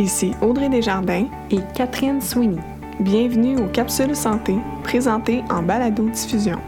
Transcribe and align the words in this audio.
Ici 0.00 0.32
Audrey 0.40 0.70
Desjardins 0.70 1.26
et 1.50 1.58
Catherine 1.74 2.22
Sweeney. 2.22 2.56
Bienvenue 3.00 3.58
aux 3.58 3.66
Capsules 3.66 4.16
Santé, 4.16 4.54
présentées 4.82 5.44
en 5.50 5.62
balado-diffusion. 5.62 6.58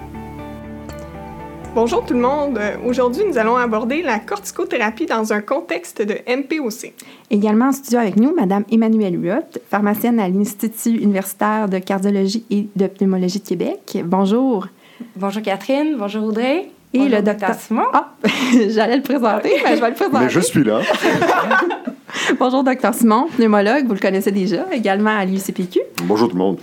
Bonjour 1.74 2.04
tout 2.04 2.12
le 2.12 2.20
monde. 2.20 2.60
Aujourd'hui, 2.84 3.22
nous 3.26 3.38
allons 3.38 3.56
aborder 3.56 4.02
la 4.02 4.18
corticothérapie 4.18 5.06
dans 5.06 5.32
un 5.32 5.40
contexte 5.40 6.02
de 6.02 6.18
MPOC. 6.28 6.92
Également 7.30 7.68
en 7.68 7.72
studio 7.72 8.00
avec 8.00 8.16
nous, 8.16 8.34
Madame 8.34 8.64
Emmanuelle 8.70 9.18
Huot, 9.18 9.58
pharmacienne 9.70 10.20
à 10.20 10.28
l'Institut 10.28 10.98
universitaire 10.98 11.70
de 11.70 11.78
cardiologie 11.78 12.44
et 12.50 12.68
de 12.76 12.86
pneumologie 12.86 13.40
de 13.40 13.48
Québec. 13.48 14.02
Bonjour. 14.04 14.68
Bonjour 15.16 15.40
Catherine, 15.40 15.96
bonjour 15.98 16.24
Audrey. 16.24 16.68
Et 16.92 17.08
le 17.08 17.22
docteur 17.22 17.54
Simon. 17.54 17.86
Ah, 17.94 18.12
j'allais 18.68 18.96
le 18.96 19.02
présenter, 19.02 19.52
mais 19.64 19.76
je 19.76 19.80
vais 19.80 19.88
le 19.88 19.94
présenter. 19.94 20.24
Mais 20.24 20.28
je 20.28 20.40
suis 20.40 20.64
là. 20.64 20.82
Bonjour, 22.38 22.62
docteur 22.62 22.94
Simon, 22.94 23.28
pneumologue, 23.36 23.86
vous 23.86 23.94
le 23.94 24.00
connaissez 24.00 24.32
déjà, 24.32 24.66
également 24.72 25.16
à 25.16 25.24
l'UCPQ. 25.24 25.80
Bonjour 26.04 26.28
tout 26.28 26.36
le 26.36 26.42
monde. 26.42 26.58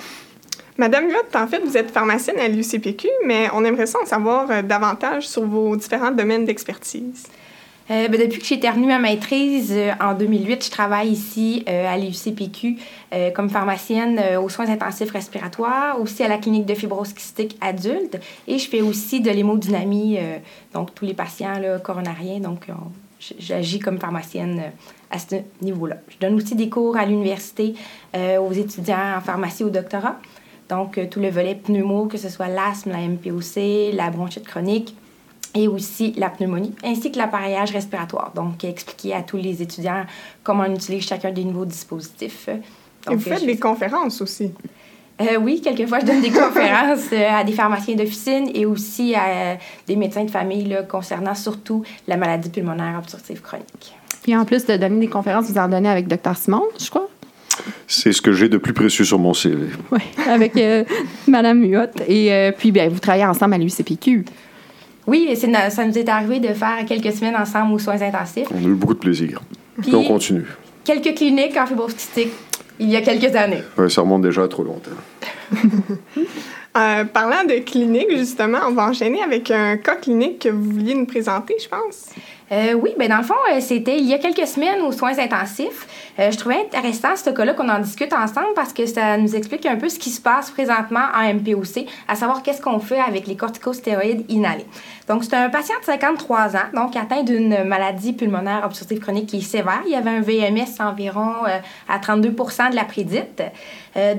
Madame 0.78 1.06
Huot, 1.10 1.36
en 1.36 1.48
fait, 1.48 1.60
vous 1.60 1.76
êtes 1.76 1.92
pharmacienne 1.92 2.40
à 2.40 2.48
l'UCPQ, 2.48 3.08
mais 3.26 3.48
on 3.54 3.66
aimerait 3.66 3.86
ça 3.86 4.00
en 4.02 4.06
savoir 4.06 4.50
euh, 4.50 4.62
davantage 4.62 5.28
sur 5.28 5.46
vos 5.46 5.76
différents 5.76 6.12
domaines 6.12 6.46
d'expertise. 6.46 7.28
Euh, 7.92 8.08
ben, 8.08 8.22
depuis 8.22 8.40
que 8.40 8.46
j'ai 8.46 8.60
terminé 8.60 8.88
ma 8.88 9.00
maîtrise 9.00 9.74
euh, 9.76 9.92
en 10.00 10.14
2008, 10.14 10.66
je 10.66 10.72
travaille 10.72 11.10
ici 11.10 11.66
à 11.68 11.98
l'UCPQ 11.98 12.78
comme 13.34 13.50
pharmacienne 13.50 14.22
aux 14.40 14.50
soins 14.50 14.70
intensifs 14.70 15.12
respiratoires, 15.12 16.00
aussi 16.00 16.24
à 16.24 16.28
la 16.28 16.38
clinique 16.38 16.68
de 16.68 16.76
fibrose 16.76 17.14
kystique 17.14 17.58
adulte, 17.60 18.20
et 18.48 18.60
je 18.60 18.70
fais 18.70 18.82
aussi 18.82 19.20
de 19.20 19.32
l'hémodynamie, 19.32 20.20
donc 20.76 20.94
tous 20.94 21.06
les 21.06 21.16
patients 21.16 21.58
là, 21.60 21.80
coronariens, 21.80 22.40
donc 22.40 22.68
j'agis 23.40 23.80
comme 23.80 23.98
pharmacienne 23.98 24.72
à 25.12 25.20
ce 25.20 25.36
niveau-là. 25.62 25.98
Je 26.10 26.18
donne 26.20 26.36
aussi 26.36 26.56
des 26.56 26.70
cours 26.70 26.98
à 26.98 27.06
l'université 27.06 27.76
aux 28.16 28.52
étudiants 28.52 29.18
en 29.18 29.22
pharmacie 29.22 29.64
au 29.64 29.70
doctorat. 29.70 30.18
Donc, 30.70 31.00
tout 31.10 31.20
le 31.20 31.30
volet 31.30 31.56
pneumo, 31.56 32.06
que 32.06 32.18
ce 32.18 32.30
soit 32.30 32.48
l'asthme, 32.48 32.92
la 32.92 33.00
MPOC, 33.00 33.94
la 33.94 34.12
bronchite 34.12 34.46
chronique, 34.46 34.96
et 35.56 35.68
aussi 35.68 36.14
la 36.16 36.30
pneumonie, 36.30 36.76
ainsi 36.84 37.12
que 37.12 37.18
l'appareillage 37.18 37.72
respiratoire. 37.72 38.32
Donc, 38.36 38.64
expliquer 38.64 39.16
à 39.16 39.24
tous 39.24 39.38
les 39.38 39.64
étudiants 39.64 40.06
comment 40.44 40.66
on 40.68 40.76
utilise 40.76 41.08
chacun 41.08 41.32
des 41.32 41.44
nouveaux 41.44 41.66
dispositifs. 41.66 42.48
et 42.50 43.16
vous 43.16 43.20
faites 43.20 43.46
des 43.46 43.58
conférences 43.58 44.22
aussi? 44.22 44.52
Euh, 45.22 45.38
oui, 45.40 45.60
quelquefois, 45.62 46.00
je 46.00 46.06
donne 46.06 46.22
des 46.22 46.30
conférences 46.32 47.08
euh, 47.12 47.30
à 47.30 47.44
des 47.44 47.52
pharmaciens 47.52 47.96
d'officine 47.96 48.50
et 48.54 48.66
aussi 48.66 49.16
à 49.16 49.58
des 49.88 49.96
médecins 49.96 50.24
de 50.24 50.32
famille 50.32 50.78
concernant 50.88 51.36
surtout 51.36 51.84
la 52.08 52.16
maladie 52.16 52.50
pulmonaire 52.50 52.96
obstructive 52.98 53.42
chronique. 53.42 53.96
Puis 54.24 54.36
en 54.36 54.46
plus 54.46 54.66
de 54.66 54.78
donner 54.78 55.00
des 55.00 55.08
conférences, 55.08 55.50
vous 55.50 55.58
en 55.58 55.68
donnez 55.68 55.90
avec 55.90 56.08
Dr 56.08 56.36
Simon, 56.36 56.64
je 56.82 56.90
crois? 56.90 57.10
C'est 57.88 58.14
ce 58.14 58.22
que 58.22 58.32
j'ai 58.32 58.48
de 58.48 58.58
plus 58.58 58.74
précieux 58.74 59.04
sur 59.04 59.20
mon 59.20 59.34
CV. 59.34 59.68
Oui, 59.92 60.00
avec 60.30 60.56
euh, 60.56 60.86
Mme 61.28 61.66
Huot. 61.66 62.02
Et 62.08 62.52
puis, 62.58 62.72
bien, 62.72 62.88
vous 62.88 63.00
travaillez 63.00 63.26
ensemble 63.26 63.56
à 63.56 63.58
l'UCPQ. 63.58 64.24
Oui, 65.08 65.36
ça 65.36 65.86
nous 65.86 65.98
est 65.98 66.08
arrivé 66.08 66.40
de 66.40 66.54
faire 66.54 66.86
quelques 66.88 67.12
semaines 67.12 67.36
ensemble 67.36 67.74
aux 67.74 67.80
soins 67.80 68.02
intensifs. 68.02 68.48
On 68.54 68.64
a 68.64 68.68
eu 68.68 68.76
beaucoup 68.76 68.94
de 68.94 69.00
plaisir. 69.00 69.42
Puis, 69.82 69.94
on 69.94 70.04
continue. 70.04 70.46
Quelques 70.86 71.16
cliniques 71.16 71.58
en 71.58 71.66
fibrose 71.66 71.96
il 72.80 72.90
y 72.90 72.96
a 72.96 73.02
quelques 73.02 73.36
années. 73.36 73.64
Oui, 73.78 73.92
ça 73.92 74.02
remonte 74.02 74.22
déjà 74.22 74.44
à 74.44 74.48
trop 74.48 74.64
longtemps. 74.64 74.92
euh, 76.78 77.04
parlant 77.06 77.44
de 77.44 77.60
clinique, 77.60 78.10
justement, 78.16 78.60
on 78.68 78.72
va 78.72 78.86
enchaîner 78.88 79.22
avec 79.22 79.52
un 79.52 79.78
cas 79.78 79.96
clinique 79.96 80.40
que 80.40 80.50
vous 80.50 80.72
vouliez 80.72 80.96
nous 80.96 81.06
présenter, 81.06 81.56
je 81.62 81.68
pense. 81.68 82.10
Euh, 82.52 82.74
oui, 82.74 82.96
ben 82.98 83.10
dans 83.10 83.18
le 83.18 83.24
fond, 83.24 83.36
euh, 83.54 83.60
c'était 83.60 84.00
il 84.00 84.06
y 84.06 84.14
a 84.14 84.18
quelques 84.18 84.48
semaines 84.48 84.82
aux 84.82 84.92
soins 84.92 85.18
intensifs. 85.20 85.88
Euh, 86.18 86.32
je 86.32 86.38
trouvais 86.38 86.60
intéressant 86.60 87.16
ce 87.16 87.30
cas-là 87.30 87.54
qu'on 87.54 87.70
en 87.70 87.80
discute 87.80 88.12
ensemble 88.12 88.54
parce 88.56 88.74
que 88.74 88.88
ça 88.88 89.18
nous 89.18 89.36
explique 89.36 89.66
un 89.68 89.76
peu 89.76 89.88
ce 89.88 90.00
qui 90.00 90.10
se 90.10 90.20
passe 90.20 90.50
présentement 90.50 91.06
en 91.16 91.34
MPOC, 91.34 91.86
à 92.08 92.16
savoir 92.16 92.42
qu'est-ce 92.42 92.62
qu'on 92.62 92.80
fait 92.80 93.00
avec 93.00 93.28
les 93.28 93.36
corticostéroïdes 93.36 94.26
inhalés. 94.30 94.66
Donc, 95.08 95.24
c'est 95.24 95.36
un 95.36 95.50
patient 95.50 95.76
de 95.80 95.86
53 95.86 96.56
ans, 96.56 96.60
donc 96.74 96.96
atteint 96.96 97.24
d'une 97.24 97.64
maladie 97.64 98.14
pulmonaire 98.14 98.64
obstructive 98.66 99.00
chronique 99.00 99.28
qui 99.28 99.38
est 99.38 99.42
sévère. 99.42 99.82
Il 99.88 99.94
avait 99.94 100.10
un 100.10 100.22
VMS 100.22 100.80
environ 100.80 101.34
à 101.88 102.00
32% 102.00 102.72
de 102.72 102.76
la 102.76 102.84
prédite. 102.84 103.42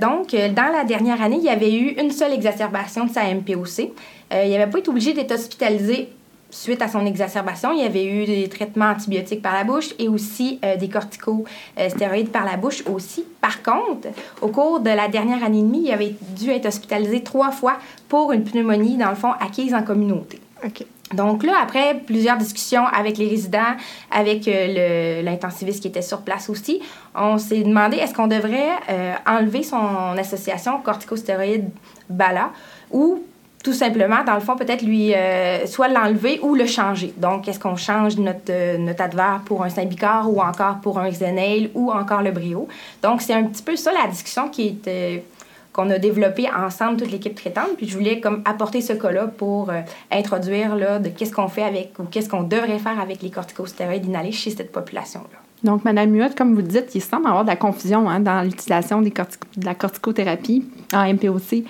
donc, 0.01 0.35
dans 0.35 0.73
la 0.73 0.85
dernière 0.85 1.23
année, 1.23 1.37
il 1.39 1.45
y 1.45 1.49
avait 1.49 1.73
eu 1.73 1.95
une 2.01 2.11
seule 2.11 2.33
exacerbation 2.33 3.07
de 3.07 3.11
sa 3.11 3.23
MPOC. 3.33 3.91
il 4.33 4.51
n'avait 4.51 4.67
pas 4.67 4.79
été 4.79 4.89
obligé 4.89 5.13
d'être 5.13 5.33
hospitalisé 5.33 6.09
suite 6.51 6.83
à 6.83 6.89
son 6.89 7.07
exacerbation, 7.07 7.73
il 7.73 7.81
y 7.81 7.85
avait 7.85 8.05
eu 8.05 8.25
des 8.25 8.49
traitements 8.49 8.91
antibiotiques 8.91 9.43
par 9.43 9.55
la 9.55 9.65
bouche 9.65 9.91
et 9.99 10.09
aussi 10.09 10.59
euh, 10.65 10.77
des 10.77 10.89
corticostéroïdes 10.89 12.31
par 12.31 12.45
la 12.45 12.57
bouche 12.57 12.83
aussi. 12.87 13.25
Par 13.41 13.63
contre, 13.63 14.09
au 14.41 14.49
cours 14.49 14.81
de 14.81 14.91
la 14.91 15.09
dernière 15.09 15.45
année 15.45 15.59
et 15.59 15.63
demie, 15.63 15.85
il 15.87 15.93
avait 15.93 16.15
dû 16.37 16.51
être 16.51 16.67
hospitalisé 16.67 17.23
trois 17.23 17.51
fois 17.51 17.79
pour 18.09 18.33
une 18.33 18.45
pneumonie, 18.45 18.97
dans 18.97 19.11
le 19.11 19.17
fond, 19.17 19.33
acquise 19.41 19.75
en 19.75 19.83
communauté. 19.83 20.41
Donc 21.15 21.43
là, 21.43 21.55
après 21.61 21.95
plusieurs 22.07 22.37
discussions 22.37 22.87
avec 22.87 23.19
les 23.19 23.29
résidents, 23.29 23.75
avec 24.11 24.47
euh, 24.47 25.23
l'intensiviste 25.23 25.83
qui 25.83 25.89
était 25.89 26.03
sur 26.03 26.21
place 26.21 26.49
aussi, 26.49 26.81
on 27.17 27.37
s'est 27.39 27.63
demandé 27.63 27.97
est-ce 27.97 28.15
qu'on 28.15 28.29
devrait 28.29 28.71
euh, 28.89 29.15
enlever 29.27 29.65
son 29.65 30.17
association 30.17 30.81
corticostéroïde 30.81 31.69
BALA 32.09 32.51
ou 32.93 33.25
tout 33.63 33.75
simplement, 33.75 34.25
dans 34.25 34.35
le 34.35 34.41
fond, 34.41 34.57
peut-être 34.57 34.83
lui 34.83 35.15
euh, 35.15 35.67
soit 35.67 35.89
l'enlever 35.89 36.41
ou 36.43 36.55
le 36.55 36.65
changer. 36.65 37.13
Donc, 37.19 37.47
est-ce 37.47 37.61
qu'on 37.61 37.77
change 37.77 38.17
notre, 38.17 38.51
euh, 38.51 38.79
notre 38.79 39.03
adverbe 39.03 39.43
pour 39.45 39.63
un 39.63 39.69
Saint-Bicard 39.69 40.33
ou 40.33 40.41
encore 40.41 40.79
pour 40.81 40.99
un 40.99 41.11
Xenale 41.11 41.69
ou 41.75 41.93
encore 41.93 42.23
le 42.23 42.31
Brio? 42.31 42.69
Donc, 43.03 43.21
c'est 43.21 43.35
un 43.35 43.45
petit 43.45 43.63
peu 43.63 43.77
ça 43.77 43.93
la 43.93 44.09
discussion 44.09 44.49
qui 44.49 44.69
est, 44.69 44.89
euh, 44.89 45.19
qu'on 45.75 45.91
a 45.91 45.99
développée 45.99 46.49
ensemble, 46.51 46.97
toute 46.97 47.11
l'équipe 47.11 47.35
traitante. 47.35 47.77
Puis, 47.77 47.87
je 47.87 47.99
voulais 47.99 48.19
comme 48.19 48.43
apporter 48.47 48.81
ce 48.81 48.95
cas-là 48.95 49.27
pour 49.27 49.71
introduire 50.11 50.75
là, 50.75 50.99
de 50.99 51.11
qu'est-ce 51.11 51.33
qu'on 51.33 51.49
fait 51.49 51.63
avec 51.63 51.93
ou 51.99 52.05
qu'est-ce 52.05 52.29
qu'on 52.29 52.43
devrait 52.43 52.79
faire 52.79 52.99
avec 52.99 53.23
les 53.23 53.31
corticostéroïdes 53.31 54.07
inhalés 54.07 54.33
chez 54.33 54.51
cette 54.51 54.73
population-là. 54.73 55.39
Donc, 55.63 55.85
Mme 55.85 56.11
Muot, 56.11 56.35
comme 56.37 56.55
vous 56.55 56.63
dites, 56.63 56.95
il 56.95 57.03
semble 57.03 57.27
avoir 57.27 57.45
de 57.45 57.51
la 57.51 57.57
confusion 57.57 58.09
hein, 58.09 58.21
dans 58.21 58.43
l'utilisation 58.43 59.03
de 59.03 59.13
la 59.63 59.75
corticothérapie 59.75 60.65
en 60.93 61.13
MPOC. 61.13 61.63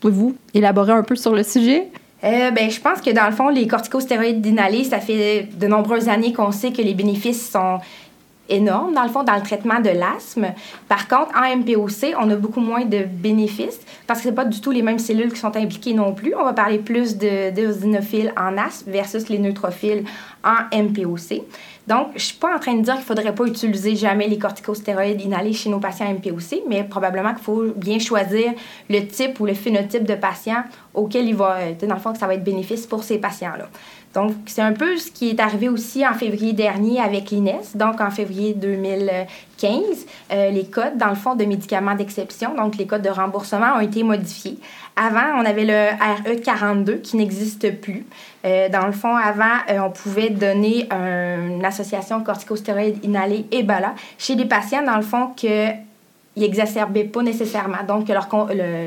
Pouvez-vous 0.00 0.36
élaborer 0.54 0.92
un 0.92 1.02
peu 1.02 1.16
sur 1.16 1.34
le 1.34 1.42
sujet? 1.42 1.88
Euh, 2.24 2.50
ben, 2.50 2.70
je 2.70 2.80
pense 2.80 3.00
que 3.00 3.10
dans 3.10 3.26
le 3.26 3.32
fond, 3.32 3.48
les 3.48 3.66
corticostéroïdes 3.66 4.44
inhalés, 4.44 4.84
ça 4.84 4.98
fait 4.98 5.48
de 5.54 5.66
nombreuses 5.66 6.08
années 6.08 6.32
qu'on 6.32 6.50
sait 6.50 6.72
que 6.72 6.82
les 6.82 6.94
bénéfices 6.94 7.50
sont 7.50 7.78
énormes, 8.48 8.94
dans 8.94 9.02
le 9.02 9.08
fond, 9.08 9.22
dans 9.22 9.34
le 9.34 9.42
traitement 9.42 9.80
de 9.80 9.90
l'asthme. 9.90 10.52
Par 10.88 11.08
contre, 11.08 11.32
en 11.36 11.56
MPOC, 11.56 12.14
on 12.18 12.30
a 12.30 12.36
beaucoup 12.36 12.60
moins 12.60 12.84
de 12.84 13.04
bénéfices 13.04 13.80
parce 14.06 14.20
que 14.20 14.28
ce 14.28 14.34
pas 14.34 14.44
du 14.44 14.60
tout 14.60 14.70
les 14.70 14.82
mêmes 14.82 14.98
cellules 14.98 15.32
qui 15.32 15.40
sont 15.40 15.56
impliquées 15.56 15.94
non 15.94 16.12
plus. 16.12 16.34
On 16.34 16.44
va 16.44 16.52
parler 16.52 16.78
plus 16.78 17.16
de, 17.16 17.50
de 17.50 18.38
en 18.38 18.58
asthme 18.58 18.90
versus 18.90 19.28
les 19.28 19.38
neutrophiles 19.38 20.04
en 20.44 20.76
MPOC. 20.76 21.42
Donc, 21.86 22.08
je 22.10 22.14
ne 22.14 22.18
suis 22.18 22.36
pas 22.36 22.54
en 22.54 22.58
train 22.58 22.74
de 22.74 22.82
dire 22.82 22.94
qu'il 22.94 23.02
ne 23.02 23.06
faudrait 23.06 23.34
pas 23.34 23.44
utiliser 23.44 23.96
jamais 23.96 24.28
les 24.28 24.38
corticostéroïdes 24.38 25.22
inhalés 25.22 25.54
chez 25.54 25.70
nos 25.70 25.78
patients 25.78 26.12
MPOC, 26.12 26.64
mais 26.68 26.84
probablement 26.84 27.32
qu'il 27.32 27.42
faut 27.42 27.64
bien 27.74 27.98
choisir 27.98 28.52
le 28.90 29.06
type 29.06 29.40
ou 29.40 29.46
le 29.46 29.54
phénotype 29.54 30.04
de 30.04 30.14
patient 30.14 30.64
auquel 30.92 31.26
il 31.26 31.34
va, 31.34 31.72
dans 31.80 31.94
le 31.94 32.00
fond, 32.00 32.12
que 32.12 32.18
ça 32.18 32.26
va 32.26 32.34
être 32.34 32.44
bénéfice 32.44 32.86
pour 32.86 33.04
ces 33.04 33.18
patients-là. 33.18 33.70
Donc, 34.18 34.34
c'est 34.46 34.62
un 34.62 34.72
peu 34.72 34.96
ce 34.96 35.12
qui 35.12 35.30
est 35.30 35.38
arrivé 35.38 35.68
aussi 35.68 36.04
en 36.04 36.12
février 36.12 36.52
dernier 36.52 37.00
avec 37.00 37.30
l'INES. 37.30 37.76
Donc, 37.76 38.00
en 38.00 38.10
février 38.10 38.52
2015, 38.52 39.72
euh, 40.32 40.50
les 40.50 40.64
codes, 40.64 40.98
dans 40.98 41.10
le 41.10 41.14
fond, 41.14 41.36
de 41.36 41.44
médicaments 41.44 41.94
d'exception, 41.94 42.52
donc 42.56 42.76
les 42.78 42.86
codes 42.88 43.02
de 43.02 43.10
remboursement 43.10 43.76
ont 43.76 43.80
été 43.80 44.02
modifiés. 44.02 44.58
Avant, 44.96 45.40
on 45.40 45.44
avait 45.44 45.64
le 45.64 45.92
RE42 46.24 47.00
qui 47.00 47.16
n'existe 47.16 47.80
plus. 47.80 48.06
Euh, 48.44 48.68
dans 48.68 48.86
le 48.86 48.92
fond, 48.92 49.14
avant, 49.14 49.44
euh, 49.70 49.78
on 49.78 49.90
pouvait 49.90 50.30
donner 50.30 50.88
une 50.90 51.64
association 51.64 52.20
corticostéroïde 52.24 52.98
inhalée 53.04 53.46
EBALA 53.52 53.94
chez 54.18 54.34
des 54.34 54.46
patients, 54.46 54.82
dans 54.82 54.96
le 54.96 55.02
fond, 55.02 55.28
que 55.40 55.87
ils 56.40 57.08
pas 57.10 57.22
nécessairement. 57.22 57.84
Donc, 57.86 58.08
leur, 58.08 58.28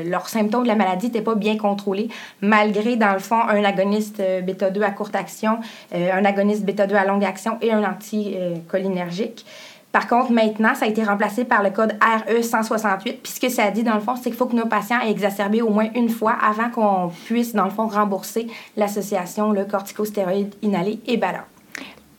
leurs 0.04 0.28
symptômes 0.28 0.62
de 0.62 0.68
la 0.68 0.74
maladie 0.74 1.06
n'étaient 1.06 1.22
pas 1.22 1.34
bien 1.34 1.56
contrôlés, 1.56 2.08
malgré, 2.40 2.96
dans 2.96 3.12
le 3.12 3.18
fond, 3.18 3.40
un 3.40 3.64
agoniste 3.64 4.20
euh, 4.20 4.40
bêta-2 4.40 4.82
à 4.82 4.90
courte 4.90 5.14
action, 5.14 5.58
euh, 5.94 6.10
un 6.12 6.24
agoniste 6.24 6.64
bêta-2 6.64 6.94
à 6.94 7.04
longue 7.04 7.24
action 7.24 7.58
et 7.60 7.72
un 7.72 7.84
anticholinergique. 7.84 9.44
Par 9.92 10.08
contre, 10.08 10.32
maintenant, 10.32 10.74
ça 10.74 10.86
a 10.86 10.88
été 10.88 11.04
remplacé 11.04 11.44
par 11.44 11.62
le 11.62 11.68
code 11.68 11.92
RE168. 12.00 13.18
Puis 13.22 13.32
ce 13.32 13.40
que 13.40 13.50
ça 13.50 13.70
dit, 13.70 13.82
dans 13.82 13.94
le 13.94 14.00
fond, 14.00 14.16
c'est 14.16 14.30
qu'il 14.30 14.34
faut 14.34 14.46
que 14.46 14.56
nos 14.56 14.66
patients 14.66 15.00
aient 15.00 15.10
exacerbé 15.10 15.60
au 15.60 15.68
moins 15.68 15.88
une 15.94 16.08
fois 16.08 16.32
avant 16.42 16.70
qu'on 16.70 17.12
puisse, 17.26 17.54
dans 17.54 17.64
le 17.64 17.70
fond, 17.70 17.88
rembourser 17.88 18.46
l'association 18.78 19.52
le 19.52 19.66
corticostéroïde 19.66 20.54
inhalé 20.62 20.98
et 21.06 21.18
BALA. 21.18 21.44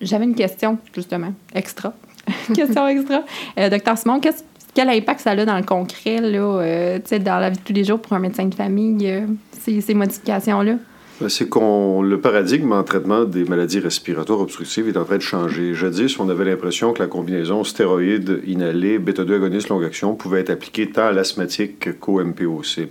J'avais 0.01 0.25
une 0.25 0.35
question, 0.35 0.77
justement, 0.93 1.33
extra. 1.55 1.93
question 2.53 2.87
extra. 2.87 3.23
Euh, 3.57 3.69
docteur 3.69 3.97
Simon, 3.97 4.19
qu'est-ce 4.19 4.43
quel 4.73 4.89
impact 4.89 5.21
ça 5.21 5.31
a 5.31 5.45
dans 5.45 5.57
le 5.57 5.63
concret, 5.63 6.19
là, 6.19 6.39
euh, 6.39 6.99
dans 7.19 7.39
la 7.39 7.49
vie 7.49 7.57
de 7.57 7.63
tous 7.63 7.73
les 7.73 7.83
jours 7.83 7.99
pour 7.99 8.13
un 8.13 8.19
médecin 8.19 8.45
de 8.45 8.55
famille, 8.55 8.97
euh, 9.09 9.21
ces, 9.51 9.93
modifications-là? 9.93 10.75
Ben, 11.21 11.29
c'est 11.29 11.47
qu'on 11.47 12.01
le 12.01 12.19
paradigme 12.19 12.71
en 12.71 12.83
traitement 12.83 13.23
des 13.23 13.43
maladies 13.45 13.79
respiratoires 13.79 14.39
obstructives 14.39 14.87
est 14.87 14.97
en 14.97 15.05
train 15.05 15.17
de 15.17 15.21
changer. 15.21 15.75
Jadis, 15.75 16.19
on 16.19 16.27
avait 16.27 16.45
l'impression 16.45 16.91
que 16.91 17.03
la 17.03 17.07
combinaison 17.07 17.63
stéroïde 17.63 18.41
inhalé 18.47 18.97
bêta-2 18.97 19.35
agoniste 19.35 19.69
longue 19.69 19.83
action 19.83 20.15
pouvait 20.15 20.39
être 20.39 20.49
appliquée 20.49 20.89
tant 20.89 21.05
à 21.05 21.11
l'asthmatique 21.11 21.99
qu'au 21.99 22.23
MPOC. 22.23 22.89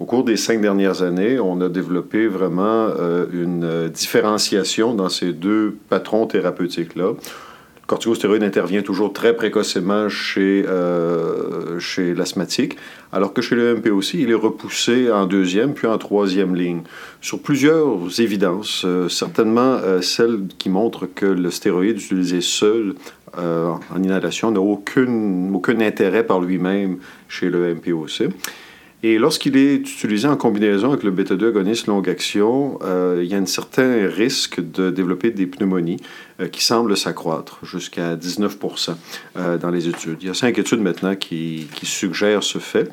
Au 0.00 0.04
cours 0.04 0.24
des 0.24 0.36
cinq 0.36 0.60
dernières 0.60 1.02
années, 1.02 1.38
on 1.38 1.60
a 1.62 1.68
développé 1.68 2.26
vraiment 2.26 2.88
euh, 2.88 3.26
une 3.32 3.88
différenciation 3.88 4.92
dans 4.92 5.08
ces 5.08 5.32
deux 5.32 5.78
patrons 5.88 6.26
thérapeutiques-là. 6.26 7.12
Corticostéroïde 7.86 8.42
intervient 8.42 8.82
toujours 8.82 9.12
très 9.12 9.36
précocement 9.36 10.08
chez, 10.08 10.64
euh, 10.66 11.78
chez 11.78 12.14
l'asthmatique, 12.14 12.76
alors 13.12 13.32
que 13.32 13.42
chez 13.42 13.56
le 13.56 13.74
MPOC, 13.74 14.14
il 14.14 14.30
est 14.30 14.34
repoussé 14.34 15.10
en 15.10 15.26
deuxième 15.26 15.74
puis 15.74 15.86
en 15.86 15.98
troisième 15.98 16.54
ligne. 16.54 16.82
Sur 17.20 17.40
plusieurs 17.40 18.20
évidences, 18.20 18.84
euh, 18.86 19.08
certainement 19.08 19.78
euh, 19.82 20.00
celle 20.00 20.46
qui 20.58 20.70
montre 20.70 21.06
que 21.06 21.26
le 21.26 21.50
stéroïde 21.50 21.98
utilisé 21.98 22.40
seul 22.40 22.94
en 23.36 24.00
inhalation 24.00 24.52
n'a 24.52 24.60
aucun 24.60 25.80
intérêt 25.80 26.24
par 26.24 26.40
lui-même 26.40 26.98
chez 27.26 27.50
le 27.50 27.74
MPOC. 27.74 28.28
Et 29.06 29.18
lorsqu'il 29.18 29.54
est 29.58 29.74
utilisé 29.74 30.26
en 30.26 30.36
combinaison 30.38 30.88
avec 30.88 31.02
le 31.02 31.10
bêta-2 31.10 31.48
agoniste 31.48 31.88
longue 31.88 32.08
action, 32.08 32.78
euh, 32.82 33.20
il 33.22 33.30
y 33.30 33.34
a 33.34 33.36
un 33.36 33.44
certain 33.44 34.08
risque 34.08 34.62
de 34.62 34.88
développer 34.88 35.30
des 35.30 35.44
pneumonies 35.44 35.98
euh, 36.40 36.48
qui 36.48 36.64
semblent 36.64 36.96
s'accroître 36.96 37.58
jusqu'à 37.66 38.16
19% 38.16 38.94
euh, 39.36 39.58
dans 39.58 39.68
les 39.68 39.88
études. 39.88 40.16
Il 40.22 40.28
y 40.28 40.30
a 40.30 40.34
cinq 40.34 40.58
études 40.58 40.80
maintenant 40.80 41.16
qui, 41.16 41.68
qui 41.74 41.84
suggèrent 41.84 42.42
ce 42.42 42.56
fait. 42.56 42.90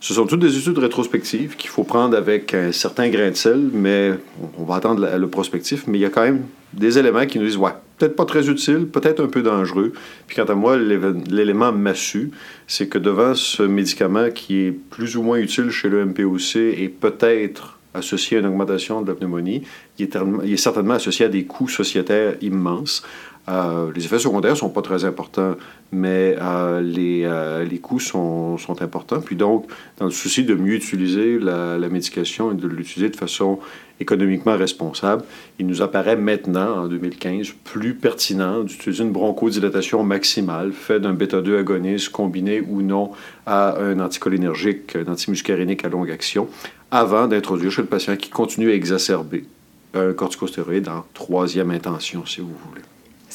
Ce 0.00 0.12
sont 0.12 0.26
toutes 0.26 0.40
des 0.40 0.58
études 0.58 0.78
rétrospectives 0.78 1.54
qu'il 1.54 1.70
faut 1.70 1.84
prendre 1.84 2.16
avec 2.16 2.52
un 2.52 2.72
certain 2.72 3.08
grain 3.08 3.30
de 3.30 3.36
sel, 3.36 3.70
mais 3.72 4.10
on 4.58 4.64
va 4.64 4.74
attendre 4.74 5.08
le 5.16 5.28
prospectif, 5.28 5.84
mais 5.86 5.98
il 5.98 6.00
y 6.00 6.04
a 6.04 6.10
quand 6.10 6.24
même 6.24 6.42
des 6.72 6.98
éléments 6.98 7.26
qui 7.26 7.38
nous 7.38 7.46
disent, 7.46 7.58
ouais, 7.58 7.70
peut-être 7.98 8.16
pas 8.16 8.24
très 8.24 8.48
utile, 8.48 8.86
peut-être 8.86 9.22
un 9.22 9.28
peu 9.28 9.42
dangereux. 9.42 9.92
Puis 10.26 10.36
quant 10.36 10.44
à 10.44 10.54
moi, 10.54 10.76
l'élément 10.76 11.72
massu, 11.72 12.30
c'est 12.66 12.88
que 12.88 12.98
devant 12.98 13.34
ce 13.34 13.62
médicament 13.62 14.30
qui 14.30 14.58
est 14.58 14.72
plus 14.72 15.16
ou 15.16 15.22
moins 15.22 15.38
utile 15.38 15.70
chez 15.70 15.88
le 15.88 16.04
MPOC 16.04 16.56
et 16.56 16.88
peut-être 16.88 17.78
associé 17.94 18.36
à 18.36 18.40
une 18.40 18.46
augmentation 18.46 19.02
de 19.02 19.08
la 19.08 19.14
pneumonie, 19.14 19.62
il 19.98 20.04
est, 20.04 20.18
il 20.44 20.52
est 20.52 20.56
certainement 20.56 20.94
associé 20.94 21.26
à 21.26 21.28
des 21.28 21.44
coûts 21.44 21.68
sociétaires 21.68 22.34
immenses. 22.40 23.04
Euh, 23.48 23.92
les 23.94 24.04
effets 24.04 24.18
secondaires 24.18 24.52
ne 24.52 24.56
sont 24.56 24.70
pas 24.70 24.80
très 24.80 25.04
importants, 25.04 25.54
mais 25.92 26.36
euh, 26.40 26.80
les, 26.80 27.24
euh, 27.24 27.64
les, 27.64 27.78
coûts 27.78 28.00
sont, 28.00 28.56
sont, 28.56 28.80
importants. 28.80 29.20
Puis 29.20 29.36
donc, 29.36 29.66
dans 29.98 30.06
le 30.06 30.10
souci 30.10 30.44
de 30.44 30.54
mieux 30.54 30.74
utiliser 30.74 31.38
la, 31.38 31.76
médication 31.88 32.52
et 32.52 32.54
de 32.54 32.66
l'utiliser 32.66 33.10
de 33.10 33.16
façon 33.16 33.58
économiquement 34.00 34.56
responsable, 34.56 35.24
il 35.58 35.66
nous 35.66 35.82
apparaît 35.82 36.16
maintenant, 36.16 36.84
en 36.84 36.88
2015, 36.88 37.52
plus 37.64 37.94
pertinent 37.94 38.64
d'utiliser 38.64 39.04
une 39.04 39.12
bronchodilatation 39.12 40.02
maximale 40.02 40.72
faite 40.72 41.02
d'un 41.02 41.12
bêta-2 41.12 41.58
agoniste 41.58 42.08
combiné 42.08 42.62
ou 42.62 42.80
non 42.80 43.10
à 43.46 43.78
un 43.78 44.00
anticholinergique, 44.00 44.96
un 44.96 45.12
antimuscarénique 45.12 45.84
à 45.84 45.90
longue 45.90 46.10
action, 46.10 46.48
avant 46.90 47.28
d'introduire 47.28 47.70
chez 47.70 47.82
le 47.82 47.88
patient 47.88 48.16
qui 48.16 48.30
continue 48.30 48.70
à 48.70 48.74
exacerber 48.74 49.44
un 49.92 50.12
corticostéroïde 50.12 50.88
en 50.88 51.04
troisième 51.12 51.70
intention, 51.70 52.26
si 52.26 52.40
vous 52.40 52.56
voulez. 52.68 52.82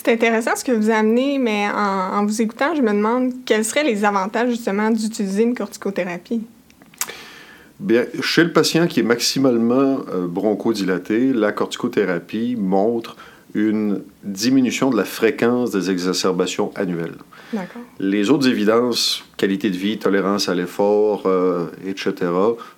C'est 0.01 0.13
intéressant 0.13 0.55
ce 0.55 0.63
que 0.63 0.71
vous 0.71 0.89
amenez, 0.89 1.39
mais 1.39 1.67
en, 1.67 2.25
vous 2.25 2.41
écoutant, 2.41 2.73
je 2.73 2.81
me 2.81 2.91
demande 2.93 3.33
quels 3.45 3.65
seraient 3.65 3.83
les 3.83 4.05
avantages 4.05 4.49
justement 4.49 4.91
d'utiliser 4.91 5.43
une 5.43 5.53
corticothérapie. 5.53 6.41
Bien, 7.81 8.05
chez 8.21 8.45
le 8.45 8.53
patient 8.53 8.87
qui 8.87 9.01
est 9.01 9.03
maximalement 9.03 9.99
euh, 10.13 10.25
bronchodilaté, 10.25 11.33
la 11.33 11.51
corticothérapie 11.51 12.55
montre 12.57 13.17
une 13.53 14.01
diminution 14.23 14.89
de 14.89 14.95
la 14.95 15.03
fréquence 15.03 15.71
des 15.71 15.91
exacerbations 15.91 16.71
annuelles. 16.75 17.17
Les 17.99 18.29
autres 18.29 18.47
évidences, 18.47 19.25
qualité 19.35 19.69
de 19.69 19.75
vie, 19.75 19.97
tolérance 19.97 20.47
à 20.47 20.55
l'effort, 20.55 21.23
euh, 21.25 21.67
etc., 21.85 22.13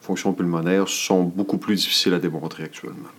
fonction 0.01 0.33
pulmonaire, 0.33 0.87
sont 0.87 1.21
beaucoup 1.21 1.59
plus 1.59 1.75
difficiles 1.75 2.15
à 2.15 2.19
démontrer 2.19 2.63
actuellement. 2.63 3.09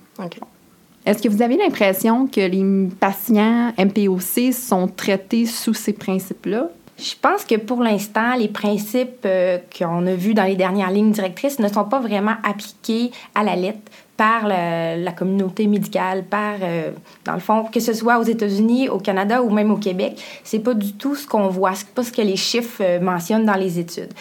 Est-ce 1.05 1.21
que 1.21 1.29
vous 1.29 1.43
avez 1.43 1.57
l'impression 1.57 2.29
que 2.29 2.41
les 2.41 2.89
patients 3.01 3.73
MPOC 3.77 4.53
sont 4.53 4.87
traités 4.87 5.47
sous 5.47 5.75
ces 5.75 5.93
principes-là? 5.93 6.69
Je 7.03 7.15
pense 7.21 7.45
que 7.45 7.57
pour 7.57 7.83
l'instant, 7.83 8.37
les 8.37 8.47
principes 8.47 9.27
euh, 9.27 9.59
qu'on 9.77 10.07
a 10.07 10.15
vus 10.15 10.35
dans 10.35 10.45
les 10.45 10.55
dernières 10.55 10.93
lignes 10.93 11.11
directrices 11.11 11.59
ne 11.59 11.67
sont 11.67 11.85
pas 11.85 11.99
vraiment 11.99 12.35
appliqués 12.45 13.11
à 13.35 13.43
la 13.43 13.57
lettre 13.57 13.81
par 14.17 14.47
la, 14.47 15.11
communauté 15.11 15.67
médicale, 15.67 16.23
par, 16.23 16.55
euh, 16.63 16.93
dans 17.25 17.33
le 17.33 17.41
fond, 17.41 17.65
que 17.65 17.81
ce 17.81 17.93
soit 17.93 18.21
aux 18.21 18.23
États-Unis, 18.23 18.89
au 18.89 18.99
Canada 18.99 19.43
ou 19.43 19.51
même 19.51 19.73
au 19.73 19.79
Québec, 19.79 20.23
c'est 20.45 20.61
pas 20.61 20.75
du 20.75 20.93
tout 20.93 21.17
ce 21.17 21.27
qu'on 21.27 21.49
voit, 21.49 21.75
c'est 21.75 21.89
pas 21.89 22.05
ce 22.05 22.13
que 22.13 22.23
les 22.23 22.37
chiffres 22.37 22.83
euh, 22.83 23.01
mentionnent 23.01 23.47
dans 23.47 23.57
les 23.57 23.81
études. 23.81 24.13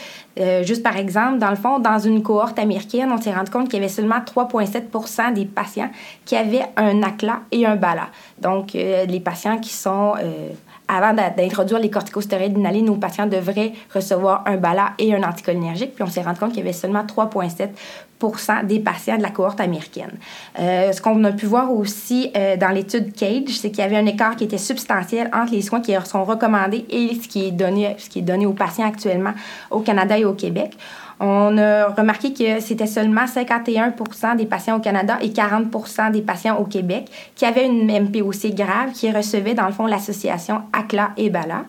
Juste 0.63 0.81
par 0.81 0.97
exemple, 0.97 1.39
dans 1.39 1.49
le 1.49 1.57
fond, 1.57 1.77
dans 1.77 1.99
une 1.99 2.23
cohorte 2.23 2.57
américaine, 2.57 3.11
on 3.11 3.21
s'est 3.21 3.33
rendu 3.33 3.51
compte 3.51 3.65
qu'il 3.65 3.79
y 3.79 3.83
avait 3.83 3.93
seulement 3.93 4.19
3,7% 4.19 5.33
des 5.33 5.45
patients 5.45 5.89
qui 6.25 6.37
avaient 6.37 6.65
un 6.77 7.03
ACLA 7.03 7.41
et 7.51 7.65
un 7.65 7.75
BALA. 7.75 8.07
Donc, 8.39 8.71
les 8.71 9.19
patients 9.19 9.59
qui 9.59 9.73
sont 9.73 10.13
avant 10.91 11.13
d'introduire 11.13 11.79
les 11.79 11.89
corticostéroïdes 11.89 12.57
inhalés, 12.57 12.81
nos 12.81 12.95
patients 12.95 13.25
devraient 13.25 13.71
recevoir 13.93 14.43
un 14.45 14.57
BALA 14.57 14.91
et 14.99 15.15
un 15.15 15.23
anticholinergique. 15.23 15.95
Puis 15.95 16.03
on 16.03 16.07
s'est 16.07 16.21
rendu 16.21 16.39
compte 16.39 16.49
qu'il 16.49 16.59
y 16.59 16.63
avait 16.63 16.73
seulement 16.73 17.03
3,7% 17.03 18.65
des 18.65 18.79
patients 18.79 19.17
de 19.17 19.21
la 19.21 19.29
cohorte 19.29 19.61
américaine. 19.61 20.11
Euh, 20.59 20.91
ce 20.91 21.01
qu'on 21.01 21.23
a 21.23 21.31
pu 21.31 21.45
voir 21.45 21.71
aussi 21.71 22.29
euh, 22.35 22.57
dans 22.57 22.69
l'étude 22.69 23.13
CAGE, 23.13 23.57
c'est 23.57 23.71
qu'il 23.71 23.79
y 23.79 23.87
avait 23.87 23.97
un 23.97 24.05
écart 24.05 24.35
qui 24.35 24.43
était 24.43 24.57
substantiel 24.57 25.29
entre 25.33 25.53
les 25.53 25.61
soins 25.61 25.79
qui 25.79 25.93
sont 26.03 26.25
recommandés 26.25 26.85
et 26.89 27.15
ce 27.15 27.27
qui 27.27 27.47
est 27.47 27.51
donné, 27.51 27.95
ce 27.97 28.09
qui 28.09 28.19
est 28.19 28.23
donné 28.23 28.45
aux 28.45 28.53
patients 28.53 28.87
actuellement 28.87 29.33
au 29.69 29.79
Canada 29.79 30.17
et 30.17 30.25
au 30.25 30.33
Québec. 30.33 30.77
On 31.23 31.55
a 31.59 31.89
remarqué 31.89 32.33
que 32.33 32.59
c'était 32.59 32.87
seulement 32.87 33.25
51% 33.25 34.37
des 34.37 34.47
patients 34.47 34.77
au 34.77 34.79
Canada 34.79 35.19
et 35.21 35.29
40% 35.29 36.11
des 36.11 36.23
patients 36.23 36.57
au 36.57 36.63
Québec 36.63 37.11
qui 37.35 37.45
avaient 37.45 37.67
une 37.67 37.85
MPOC 37.85 38.55
grave 38.55 38.91
qui 38.91 39.11
recevaient 39.11 39.53
dans 39.53 39.67
le 39.67 39.71
fond 39.71 39.85
l'association 39.85 40.63
ACLA 40.73 41.11
et 41.17 41.29
BALA. 41.29 41.65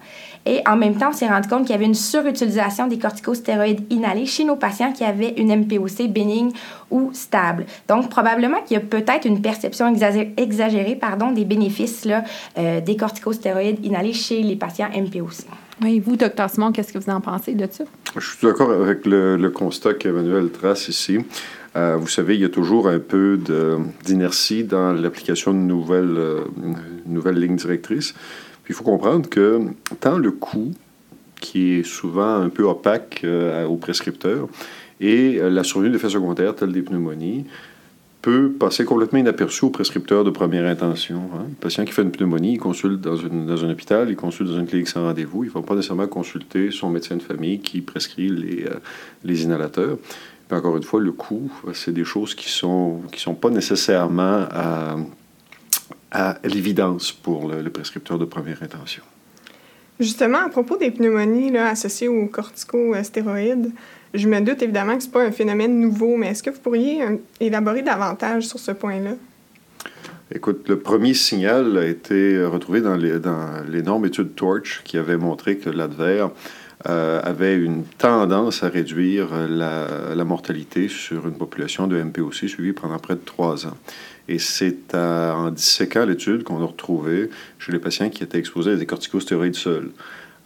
Et 0.46 0.62
en 0.66 0.76
même 0.76 0.96
temps, 0.96 1.10
on 1.10 1.12
s'est 1.12 1.28
rendu 1.28 1.48
compte 1.48 1.66
qu'il 1.66 1.72
y 1.72 1.74
avait 1.74 1.84
une 1.84 1.94
surutilisation 1.94 2.86
des 2.86 2.98
corticostéroïdes 2.98 3.92
inhalés 3.92 4.24
chez 4.24 4.44
nos 4.44 4.56
patients 4.56 4.90
qui 4.90 5.04
avaient 5.04 5.34
une 5.36 5.54
MPOC 5.54 6.08
bénigne 6.08 6.52
ou 6.90 7.10
stable. 7.12 7.66
Donc, 7.88 8.08
probablement 8.08 8.62
qu'il 8.62 8.78
y 8.78 8.80
a 8.80 8.82
peut-être 8.82 9.26
une 9.26 9.42
perception 9.42 9.94
exagérée, 10.38 10.96
pardon, 10.96 11.30
des 11.30 11.44
bénéfices 11.44 12.06
là, 12.06 12.24
euh, 12.56 12.80
des 12.80 12.96
corticostéroïdes 12.96 13.84
inhalés 13.84 14.14
chez 14.14 14.42
les 14.42 14.56
patients 14.56 14.88
MPOC. 14.88 15.44
Oui, 15.82 16.00
vous, 16.00 16.16
docteur 16.16 16.48
Simon, 16.48 16.72
qu'est-ce 16.72 16.92
que 16.92 16.98
vous 16.98 17.10
en 17.10 17.20
pensez 17.20 17.54
de 17.54 17.66
ça? 17.70 17.84
Je 18.16 18.20
suis 18.20 18.46
d'accord 18.46 18.70
avec 18.70 19.04
le, 19.06 19.48
constat 19.48 19.94
qu'Emmanuel 19.94 20.50
trace 20.50 20.88
ici. 20.88 21.18
Euh, 21.74 21.96
vous 21.96 22.08
savez, 22.08 22.34
il 22.34 22.40
y 22.40 22.44
a 22.44 22.50
toujours 22.50 22.88
un 22.88 22.98
peu 22.98 23.38
d'inertie 24.04 24.64
dans 24.64 24.92
l'application 24.92 25.52
de 25.52 25.58
nouvelles, 25.58 26.16
euh, 26.16 26.44
nouvelles 27.06 27.38
lignes 27.38 27.56
directrices 27.56 28.14
il 28.68 28.74
faut 28.74 28.84
comprendre 28.84 29.28
que 29.28 29.60
tant 30.00 30.18
le 30.18 30.30
coût, 30.30 30.72
qui 31.40 31.74
est 31.74 31.82
souvent 31.82 32.36
un 32.36 32.48
peu 32.48 32.62
opaque 32.62 33.20
euh, 33.24 33.66
aux 33.66 33.76
prescripteurs, 33.76 34.48
et 35.00 35.38
euh, 35.40 35.50
la 35.50 35.64
survenue 35.64 35.90
d'effets 35.90 36.08
secondaires 36.08 36.54
tels 36.54 36.72
des 36.72 36.82
pneumonies, 36.82 37.44
peut 38.22 38.52
passer 38.52 38.84
complètement 38.84 39.18
inaperçu 39.18 39.64
aux 39.64 39.70
prescripteurs 39.70 40.22
de 40.24 40.30
première 40.30 40.64
intention. 40.64 41.22
Hein. 41.34 41.46
Le 41.48 41.54
patient 41.56 41.84
qui 41.84 41.92
fait 41.92 42.02
une 42.02 42.12
pneumonie, 42.12 42.54
il 42.54 42.58
consulte 42.58 43.00
dans, 43.00 43.18
un 43.24 43.70
hôpital, 43.70 44.08
il 44.08 44.16
consulte 44.16 44.48
dans 44.48 44.58
une 44.58 44.66
clinique 44.66 44.88
sans 44.88 45.02
rendez-vous. 45.02 45.42
Il 45.44 45.48
ne 45.48 45.52
va 45.52 45.62
pas 45.62 45.74
nécessairement 45.74 46.06
consulter 46.06 46.70
son 46.70 46.88
médecin 46.88 47.16
de 47.16 47.22
famille 47.22 47.58
qui 47.58 47.80
prescrit 47.80 48.28
les, 48.28 48.64
euh, 48.64 48.76
les 49.24 49.42
inhalateurs. 49.42 49.98
Puis 50.48 50.56
encore 50.56 50.76
une 50.76 50.84
fois, 50.84 51.00
le 51.00 51.12
coût, 51.12 51.50
c'est 51.74 51.92
des 51.92 52.04
choses 52.04 52.34
qui 52.34 52.46
ne 52.46 52.52
sont, 52.52 53.00
qui 53.10 53.20
sont 53.20 53.34
pas 53.34 53.50
nécessairement 53.50 54.46
à 56.12 56.36
l'évidence 56.44 57.10
pour 57.10 57.48
le, 57.48 57.70
prescripteur 57.70 58.18
de 58.18 58.24
première 58.24 58.62
intention. 58.62 59.02
Justement, 59.98 60.38
à 60.44 60.48
propos 60.48 60.76
des 60.76 60.90
pneumonies 60.90 61.56
associées 61.56 62.08
aux 62.08 62.26
corticostéroïdes, 62.26 63.72
je 64.14 64.28
me 64.28 64.40
doute 64.40 64.62
évidemment 64.62 64.96
que 64.96 65.02
ce 65.02 65.08
n'est 65.08 65.12
pas 65.12 65.24
un 65.24 65.32
phénomène 65.32 65.80
nouveau, 65.80 66.16
mais 66.16 66.28
est-ce 66.28 66.42
que 66.42 66.50
vous 66.50 66.60
pourriez 66.60 67.02
euh, 67.02 67.16
élaborer 67.40 67.82
davantage 67.82 68.46
sur 68.46 68.58
ce 68.58 68.72
point-là? 68.72 69.12
Écoute, 70.34 70.68
le 70.68 70.78
premier 70.78 71.14
signal 71.14 71.76
a 71.76 71.86
été 71.86 72.42
retrouvé 72.44 72.80
dans, 72.80 72.96
l'énorme 72.96 74.06
étude 74.06 74.34
Torch 74.34 74.82
qui 74.84 74.96
avait 74.96 75.18
montré 75.18 75.58
que 75.58 75.68
l'advers 75.68 76.30
euh, 76.88 77.20
avait 77.22 77.54
une 77.54 77.84
tendance 77.84 78.62
à 78.62 78.68
réduire 78.68 79.28
la, 79.48 80.14
la, 80.14 80.24
mortalité 80.24 80.88
sur 80.88 81.28
une 81.28 81.34
population 81.34 81.86
de 81.86 82.02
MPOC 82.02 82.34
suivie 82.34 82.72
pendant 82.72 82.98
près 82.98 83.14
de 83.14 83.20
trois 83.24 83.66
ans. 83.66 83.76
Et 84.28 84.38
c'est 84.38 84.94
en 84.94 85.50
disséquant 85.50 86.06
l'étude 86.06 86.44
qu'on 86.44 86.62
a 86.62 86.66
retrouvé 86.66 87.28
chez 87.58 87.72
les 87.72 87.78
patients 87.78 88.08
qui 88.08 88.22
étaient 88.22 88.38
exposés 88.38 88.72
à 88.72 88.76
des 88.76 88.86
corticostéroïdes 88.86 89.54
seuls 89.54 89.90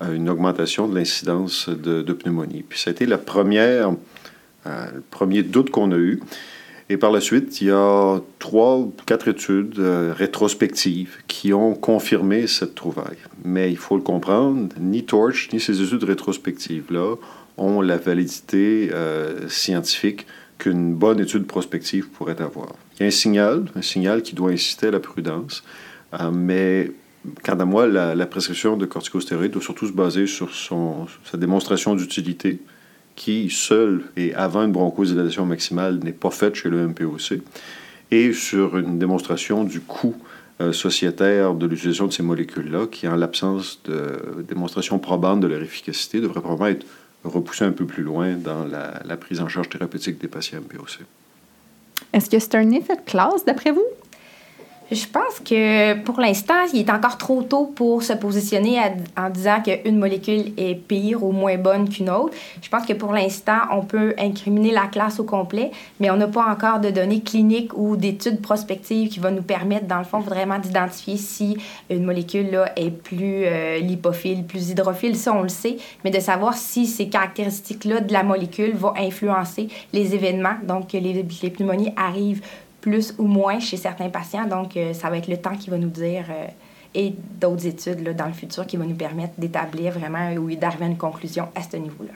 une 0.00 0.28
augmentation 0.28 0.88
de 0.88 0.94
l'incidence 0.94 1.68
de, 1.68 2.12
pneumonie. 2.12 2.64
Puis 2.68 2.78
ça 2.78 2.90
a 2.90 2.92
été 2.92 3.06
la 3.06 3.18
première, 3.18 3.92
euh, 4.66 4.86
le 4.94 5.02
premier 5.10 5.42
doute 5.42 5.70
qu'on 5.70 5.92
a 5.92 5.96
eu. 5.96 6.20
Et 6.88 6.96
par 6.96 7.10
la 7.10 7.20
suite, 7.20 7.60
il 7.60 7.68
y 7.68 7.70
a 7.70 8.20
trois 8.38 8.76
ou 8.76 8.94
quatre 9.06 9.26
études 9.26 9.78
euh, 9.78 10.12
rétrospectives 10.16 11.16
qui 11.26 11.52
ont 11.52 11.74
confirmé 11.74 12.46
cette 12.46 12.74
trouvaille. 12.76 13.16
Mais 13.44 13.70
il 13.70 13.76
faut 13.76 13.96
le 13.96 14.02
comprendre, 14.02 14.68
ni 14.78 15.04
Torch 15.04 15.48
ni 15.52 15.58
ces 15.58 15.82
études 15.82 16.04
rétrospectives-là 16.04 17.16
ont 17.56 17.80
la 17.80 17.96
validité 17.96 18.90
euh, 18.92 19.48
scientifique 19.48 20.26
qu'une 20.58 20.94
bonne 20.94 21.20
étude 21.20 21.46
prospective 21.46 22.08
pourrait 22.08 22.40
avoir. 22.40 22.68
Il 22.94 23.02
y 23.02 23.04
a 23.04 23.06
un 23.08 23.10
signal, 23.10 23.64
un 23.74 23.82
signal 23.82 24.22
qui 24.22 24.34
doit 24.34 24.50
inciter 24.50 24.86
à 24.86 24.90
la 24.90 25.00
prudence, 25.00 25.64
mais 26.32 26.92
quant 27.42 27.58
à 27.58 27.64
moi, 27.64 27.86
la, 27.86 28.26
prescription 28.26 28.76
de 28.76 28.86
corticostéroïdes 28.86 29.52
doit 29.52 29.62
surtout 29.62 29.86
se 29.86 29.92
baser 29.92 30.26
sur 30.26 30.54
son, 30.54 31.06
sa 31.24 31.36
démonstration 31.36 31.94
d'utilité, 31.94 32.60
qui, 33.14 33.48
seul 33.50 34.04
et 34.16 34.34
avant 34.34 34.64
une 34.64 34.72
bronchodilatation 34.72 35.46
maximale, 35.46 35.98
n'est 36.02 36.12
pas 36.12 36.30
faite 36.30 36.54
chez 36.54 36.68
le 36.68 36.86
MPOC, 36.88 37.40
et 38.10 38.32
sur 38.32 38.76
une 38.76 38.98
démonstration 38.98 39.64
du 39.64 39.80
coût 39.80 40.14
euh, 40.60 40.72
sociétaire 40.72 41.54
de 41.54 41.66
l'utilisation 41.66 42.06
de 42.06 42.12
ces 42.12 42.22
molécules-là, 42.22 42.86
qui, 42.86 43.08
en 43.08 43.16
l'absence 43.16 43.80
de 43.84 44.42
démonstration 44.46 44.98
probante 44.98 45.40
de 45.40 45.46
leur 45.46 45.62
efficacité, 45.62 46.20
devrait 46.20 46.40
probablement 46.40 46.68
être 46.68 46.86
repoussé 47.24 47.64
un 47.64 47.72
peu 47.72 47.86
plus 47.86 48.02
loin 48.02 48.34
dans 48.34 48.64
la, 48.64 49.02
la 49.04 49.16
prise 49.16 49.40
en 49.40 49.48
charge 49.48 49.68
thérapeutique 49.68 50.18
des 50.18 50.28
patients 50.28 50.60
MPOC. 50.60 51.00
Est-ce 52.12 52.30
que 52.30 52.38
c'est 52.38 52.54
un 52.54 52.70
effet 52.70 52.96
de 52.96 53.02
classe, 53.02 53.44
d'après 53.44 53.72
vous? 53.72 53.84
Je 54.92 55.04
pense 55.04 55.40
que 55.44 56.00
pour 56.02 56.20
l'instant, 56.20 56.54
il 56.72 56.78
est 56.78 56.90
encore 56.90 57.18
trop 57.18 57.42
tôt 57.42 57.72
pour 57.74 58.04
se 58.04 58.12
positionner 58.12 58.78
en 59.16 59.30
disant 59.30 59.60
qu'une 59.60 59.98
molécule 59.98 60.52
est 60.56 60.76
pire 60.76 61.24
ou 61.24 61.32
moins 61.32 61.58
bonne 61.58 61.88
qu'une 61.88 62.08
autre. 62.08 62.34
Je 62.62 62.68
pense 62.68 62.86
que 62.86 62.92
pour 62.92 63.12
l'instant, 63.12 63.58
on 63.72 63.82
peut 63.82 64.14
incriminer 64.16 64.70
la 64.70 64.86
classe 64.86 65.18
au 65.18 65.24
complet, 65.24 65.72
mais 65.98 66.08
on 66.10 66.16
n'a 66.16 66.28
pas 66.28 66.46
encore 66.48 66.78
de 66.78 66.90
données 66.90 67.20
cliniques 67.20 67.76
ou 67.76 67.96
d'études 67.96 68.40
prospectives 68.40 69.08
qui 69.08 69.18
vont 69.18 69.32
nous 69.32 69.42
permettre, 69.42 69.86
dans 69.86 69.98
le 69.98 70.04
fond, 70.04 70.20
vraiment 70.20 70.60
d'identifier 70.60 71.16
si 71.16 71.56
une 71.90 72.04
molécule 72.04 72.52
là, 72.52 72.70
est 72.76 72.90
plus 72.90 73.44
euh, 73.44 73.78
lipophile, 73.78 74.44
plus 74.44 74.70
hydrophile. 74.70 75.16
Ça, 75.16 75.34
on 75.34 75.42
le 75.42 75.48
sait, 75.48 75.78
mais 76.04 76.12
de 76.12 76.20
savoir 76.20 76.54
si 76.54 76.86
ces 76.86 77.08
caractéristiques-là 77.08 78.02
de 78.02 78.12
la 78.12 78.22
molécule 78.22 78.76
vont 78.76 78.94
influencer 78.96 79.66
les 79.92 80.14
événements, 80.14 80.54
donc 80.62 80.92
que 80.92 80.96
les, 80.96 81.24
les 81.42 81.50
pneumonies 81.50 81.92
arrivent 81.96 82.42
plus 82.86 83.12
ou 83.18 83.24
moins 83.24 83.58
chez 83.58 83.76
certains 83.76 84.10
patients. 84.10 84.46
Donc, 84.46 84.76
euh, 84.76 84.92
ça 84.92 85.10
va 85.10 85.18
être 85.18 85.26
le 85.26 85.38
temps 85.38 85.56
qui 85.56 85.70
va 85.70 85.76
nous 85.76 85.88
dire 85.88 86.26
euh, 86.30 86.46
et 86.94 87.12
d'autres 87.40 87.66
études 87.66 88.06
là, 88.06 88.12
dans 88.12 88.26
le 88.26 88.32
futur 88.32 88.64
qui 88.64 88.76
vont 88.76 88.84
nous 88.84 88.94
permettre 88.94 89.32
d'établir 89.38 89.98
vraiment 89.98 90.32
ou 90.34 90.54
d'arriver 90.54 90.84
à 90.84 90.88
une 90.88 90.96
conclusion 90.96 91.48
à 91.56 91.62
ce 91.62 91.76
niveau-là. 91.78 92.12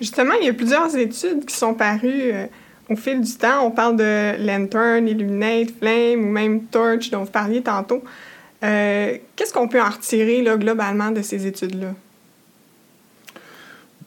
Justement, 0.00 0.34
il 0.40 0.46
y 0.46 0.48
a 0.48 0.52
plusieurs 0.52 0.96
études 0.96 1.44
qui 1.44 1.56
sont 1.56 1.74
parues 1.74 2.30
euh, 2.32 2.46
au 2.88 2.94
fil 2.94 3.20
du 3.20 3.34
temps. 3.36 3.66
On 3.66 3.72
parle 3.72 3.96
de 3.96 4.46
Lantern, 4.46 5.08
Illuminate, 5.08 5.72
Flame 5.76 6.20
ou 6.20 6.30
même 6.30 6.66
Torch 6.66 7.10
dont 7.10 7.24
vous 7.24 7.30
parliez 7.30 7.62
tantôt. 7.62 8.04
Qu'est-ce 8.60 9.52
qu'on 9.52 9.68
peut 9.68 9.80
en 9.80 9.90
retirer 9.90 10.42
là, 10.42 10.56
globalement 10.56 11.10
de 11.10 11.22
ces 11.22 11.46
études-là? 11.46 11.94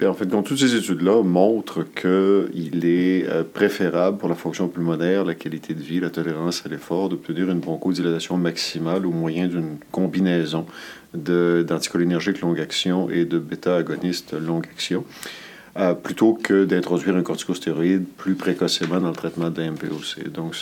En 0.07 0.13
fait, 0.13 0.27
toutes 0.27 0.57
ces 0.57 0.75
études-là 0.75 1.23
montrent 1.23 1.83
qu'il 1.83 2.85
est 2.85 3.27
euh, 3.27 3.43
préférable 3.43 4.17
pour 4.17 4.29
la 4.29 4.35
fonction 4.35 4.69
pulmonaire, 4.69 5.25
la 5.25 5.35
qualité 5.35 5.73
de 5.73 5.81
vie, 5.81 5.99
la 5.99 6.09
tolérance 6.09 6.65
à 6.65 6.69
l'effort, 6.69 7.09
d'obtenir 7.09 7.49
une 7.49 7.59
bronchodilatation 7.59 8.37
maximale 8.37 9.05
au 9.05 9.11
moyen 9.11 9.47
d'une 9.47 9.77
combinaison 9.91 10.65
d'anticholinergiques 11.13 12.39
longue 12.41 12.59
action 12.59 13.09
et 13.09 13.25
de 13.25 13.39
bêta-agonistes 13.39 14.33
longue 14.33 14.67
action, 14.71 15.03
euh, 15.77 15.93
plutôt 15.93 16.33
que 16.33 16.63
d'introduire 16.63 17.15
un 17.17 17.23
corticostéroïde 17.23 18.05
plus 18.17 18.35
précocement 18.35 19.01
dans 19.01 19.09
le 19.09 19.15
traitement 19.15 19.49
d'un 19.49 19.71
MPOC. 19.71 20.29
Donc, 20.31 20.55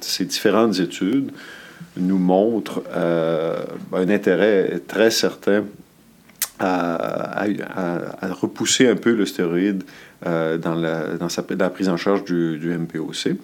ces 0.00 0.24
différentes 0.24 0.78
études 0.78 1.30
nous 1.96 2.18
montrent 2.18 2.82
euh, 2.94 3.64
un 3.92 4.08
intérêt 4.08 4.80
très 4.86 5.10
certain 5.10 5.64
à, 6.60 7.46
repousser 8.32 8.86
un 8.86 8.96
peu 8.96 9.14
le 9.14 9.26
stéroïde 9.26 9.84
euh, 10.26 10.58
dans, 10.58 10.74
la, 10.74 11.70
prise 11.70 11.88
en 11.88 11.96
charge 11.96 12.24
du, 12.24 12.58
MPOC. 12.58 13.36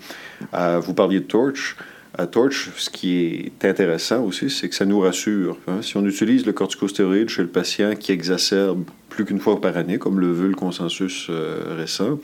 Euh, 0.55 0.81
vous 0.81 0.95
parliez 0.95 1.21
de 1.21 1.25
Torch. 1.25 1.77
À 2.19 2.27
Torch, 2.27 2.71
ce 2.77 2.89
qui 2.89 3.53
est 3.61 3.65
intéressant 3.67 4.23
aussi, 4.23 4.49
c'est 4.49 4.69
que 4.71 4.75
ça 4.75 4.87
nous 4.87 5.01
rassure. 5.01 5.59
Hein. 5.69 5.83
Si 5.83 5.97
on 5.99 6.07
utilise 6.07 6.47
le 6.47 6.53
corticostéroïde 6.53 7.29
chez 7.29 7.43
le 7.43 7.49
patient 7.49 7.95
qui 7.95 8.13
exacerbe 8.13 8.85
plus 9.11 9.25
qu'une 9.25 9.41
fois 9.41 9.61
par 9.61 9.77
année, 9.77 9.99
comme 9.99 10.21
le 10.21 10.33
veut 10.33 10.49
le 10.49 10.55
consensus 10.55 11.27
euh, 11.29 11.75
récent, 11.77 12.19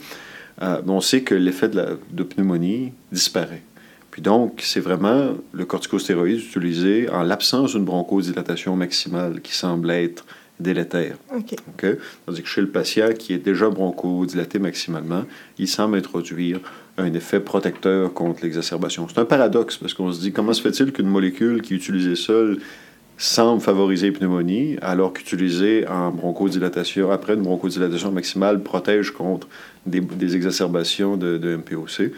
on 0.61 1.01
sait 1.01 1.21
que 1.21 1.33
l'effet 1.33 1.67
de 1.67 2.23
pneumonie 2.23 2.93
disparaît. 3.11 3.63
Puis 4.13 4.21
donc, 4.21 4.61
c'est 4.63 4.79
vraiment 4.79 5.33
le 5.53 5.65
corticostéroïde 5.65 6.37
utilisé 6.37 7.09
en 7.09 7.23
l'absence 7.23 7.71
d'une 7.73 7.83
bronchodilatation 7.83 8.75
maximale 8.75 9.41
qui 9.41 9.53
semble 9.55 9.89
être 9.89 10.23
délétère. 10.59 11.17
OK. 11.35 11.55
Tandis 12.25 12.41
que 12.41 12.47
chez 12.47 12.61
le 12.61 12.69
patient 12.69 13.09
qui 13.17 13.33
est 13.33 13.39
déjà 13.39 13.69
bronchodilaté 13.69 14.59
maximalement, 14.59 15.23
il 15.57 15.67
semble 15.67 15.97
introduire 15.97 16.59
un 16.97 17.11
effet 17.13 17.39
protecteur 17.39 18.13
contre 18.13 18.43
l'exacerbation. 18.43 19.07
C'est 19.09 19.19
un 19.19 19.25
paradoxe 19.25 19.77
parce 19.77 19.93
qu'on 19.93 20.11
se 20.11 20.19
dit 20.19 20.31
comment 20.31 20.53
se 20.53 20.61
fait-il 20.61 20.91
qu'une 20.91 21.07
molécule 21.07 21.61
qui 21.61 21.73
est 21.73 21.77
utilisée 21.77 22.15
seule 22.15 22.59
semble 23.17 23.61
favoriser 23.61 24.07
les 24.07 24.11
pneumonies, 24.11 24.77
alors 24.81 25.13
qu'utilisée 25.13 25.87
en 25.87 26.11
bronchodilatation, 26.11 27.11
après 27.11 27.35
une 27.35 27.43
bronchodilatation 27.43 28.11
maximale, 28.11 28.61
protège 28.61 29.11
contre 29.11 29.47
des, 29.85 30.35
exacerbations 30.35 31.15
de, 31.15 31.57
MPOC. 31.57 32.11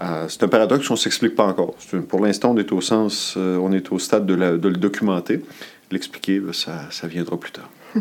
Euh, 0.00 0.26
c'est 0.28 0.42
un 0.42 0.48
paradoxe 0.48 0.88
qu'on 0.88 0.94
ne 0.94 0.98
s'explique 0.98 1.34
pas 1.34 1.44
encore. 1.44 1.74
Pour 2.08 2.24
l'instant, 2.24 2.52
on 2.52 2.56
est 2.56 2.72
au 2.72 2.80
sens, 2.80 3.34
euh, 3.36 3.58
on 3.58 3.70
est 3.72 3.92
au 3.92 3.98
stade 3.98 4.24
de, 4.24 4.34
de 4.34 4.68
le 4.68 4.76
documenter 4.76 5.42
l'expliquer, 5.90 6.40
ben, 6.40 6.52
ça, 6.52 6.90
ça 6.90 7.06
viendra 7.06 7.38
plus 7.38 7.52
tard. 7.52 7.68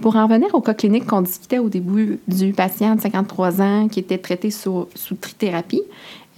Pour 0.00 0.16
en 0.16 0.26
revenir 0.26 0.54
au 0.54 0.60
cas 0.62 0.72
clinique 0.72 1.06
qu'on 1.06 1.20
discutait 1.20 1.58
au 1.58 1.68
début 1.68 2.18
du 2.26 2.52
patient 2.52 2.94
de 2.94 3.00
53 3.00 3.60
ans 3.60 3.88
qui 3.88 4.00
était 4.00 4.16
traité 4.16 4.50
sous, 4.50 4.88
sous 4.94 5.16
trithérapie, 5.16 5.82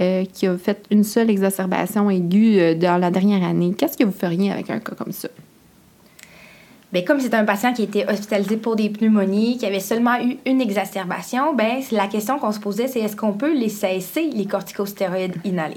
euh, 0.01 0.25
qui 0.25 0.49
a 0.49 0.59
fait 0.59 0.85
une 0.91 1.05
seule 1.05 1.31
exacerbation 1.31 2.11
aiguë 2.11 2.59
euh, 2.59 2.75
dans 2.75 2.99
la 2.99 3.13
dernière 3.13 3.45
année, 3.45 3.73
qu'est-ce 3.79 3.97
que 3.97 4.03
vous 4.03 4.13
feriez 4.13 4.51
avec 4.51 4.71
un 4.71 4.81
cas 4.81 4.97
comme 4.97 5.13
ça? 5.13 5.29
Bien, 6.93 7.03
comme 7.03 7.21
c'est 7.21 7.35
un 7.35 7.45
patient 7.45 7.73
qui 7.73 7.85
était 7.85 8.09
hospitalisé 8.09 8.57
pour 8.57 8.75
des 8.75 8.89
pneumonies, 8.89 9.59
qui 9.59 9.67
avait 9.67 9.81
seulement 9.81 10.21
eu 10.21 10.37
une 10.47 10.61
exacerbation, 10.61 11.55
ben 11.55 11.81
la 11.93 12.09
question 12.09 12.39
qu'on 12.39 12.53
se 12.53 12.61
posait, 12.61 12.89
c'est 12.89 13.01
est-ce 13.01 13.17
qu'on 13.17 13.33
peut 13.33 13.53
les 13.53 13.69
cesser, 13.69 14.31
les 14.33 14.47
corticostéroïdes 14.47 15.37
inhalés? 15.45 15.77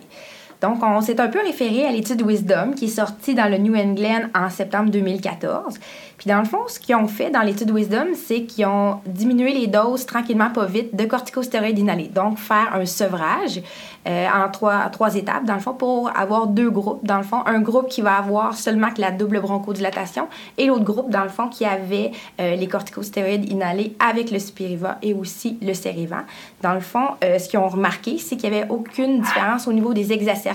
Donc, 0.61 0.81
on 0.81 1.01
s'est 1.01 1.19
un 1.21 1.27
peu 1.27 1.39
référé 1.39 1.85
à 1.85 1.91
l'étude 1.91 2.21
Wisdom 2.25 2.73
qui 2.75 2.85
est 2.85 2.87
sortie 2.87 3.35
dans 3.35 3.49
le 3.49 3.57
New 3.57 3.75
England 3.75 4.27
en 4.33 4.49
septembre 4.49 4.89
2014. 4.89 5.75
Puis, 6.17 6.29
dans 6.29 6.39
le 6.39 6.45
fond, 6.45 6.61
ce 6.67 6.79
qu'ils 6.79 6.95
ont 6.95 7.07
fait 7.07 7.29
dans 7.29 7.41
l'étude 7.41 7.69
Wisdom, 7.69 8.07
c'est 8.15 8.43
qu'ils 8.43 8.65
ont 8.65 8.99
diminué 9.05 9.53
les 9.53 9.67
doses 9.67 10.07
tranquillement, 10.07 10.49
pas 10.49 10.65
vite, 10.65 10.95
de 10.95 11.05
corticostéroïdes 11.05 11.77
inhalés. 11.77 12.09
Donc, 12.13 12.39
faire 12.39 12.73
un 12.73 12.87
sevrage 12.87 13.61
euh, 14.07 14.27
en 14.27 14.49
trois, 14.49 14.89
trois 14.89 15.13
étapes, 15.15 15.45
dans 15.45 15.53
le 15.53 15.59
fond, 15.59 15.73
pour 15.73 16.09
avoir 16.17 16.47
deux 16.47 16.71
groupes. 16.71 17.05
Dans 17.05 17.17
le 17.17 17.23
fond, 17.23 17.43
un 17.45 17.59
groupe 17.59 17.87
qui 17.87 18.01
va 18.01 18.15
avoir 18.15 18.55
seulement 18.55 18.89
que 18.89 19.01
la 19.01 19.11
double 19.11 19.39
bronchodilatation 19.41 20.27
et 20.57 20.65
l'autre 20.65 20.85
groupe, 20.85 21.11
dans 21.11 21.23
le 21.23 21.29
fond, 21.29 21.49
qui 21.49 21.65
avait 21.65 22.11
euh, 22.41 22.55
les 22.55 22.67
corticostéroïdes 22.67 23.51
inhalés 23.51 23.95
avec 23.99 24.31
le 24.31 24.39
Spiriva 24.39 24.97
et 25.03 25.13
aussi 25.13 25.59
le 25.61 25.75
Cerivan. 25.75 26.21
Dans 26.63 26.73
le 26.73 26.79
fond, 26.79 27.09
euh, 27.23 27.37
ce 27.37 27.47
qu'ils 27.47 27.59
ont 27.59 27.67
remarqué, 27.67 28.17
c'est 28.17 28.37
qu'il 28.37 28.49
n'y 28.49 28.57
avait 28.57 28.69
aucune 28.69 29.21
différence 29.21 29.67
au 29.67 29.73
niveau 29.73 29.93
des 29.93 30.11
exacerbations 30.11 30.46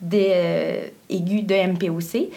des, 0.00 0.92
aiguës 1.08 1.42
de 1.44 1.54
MPOC. 1.72 2.30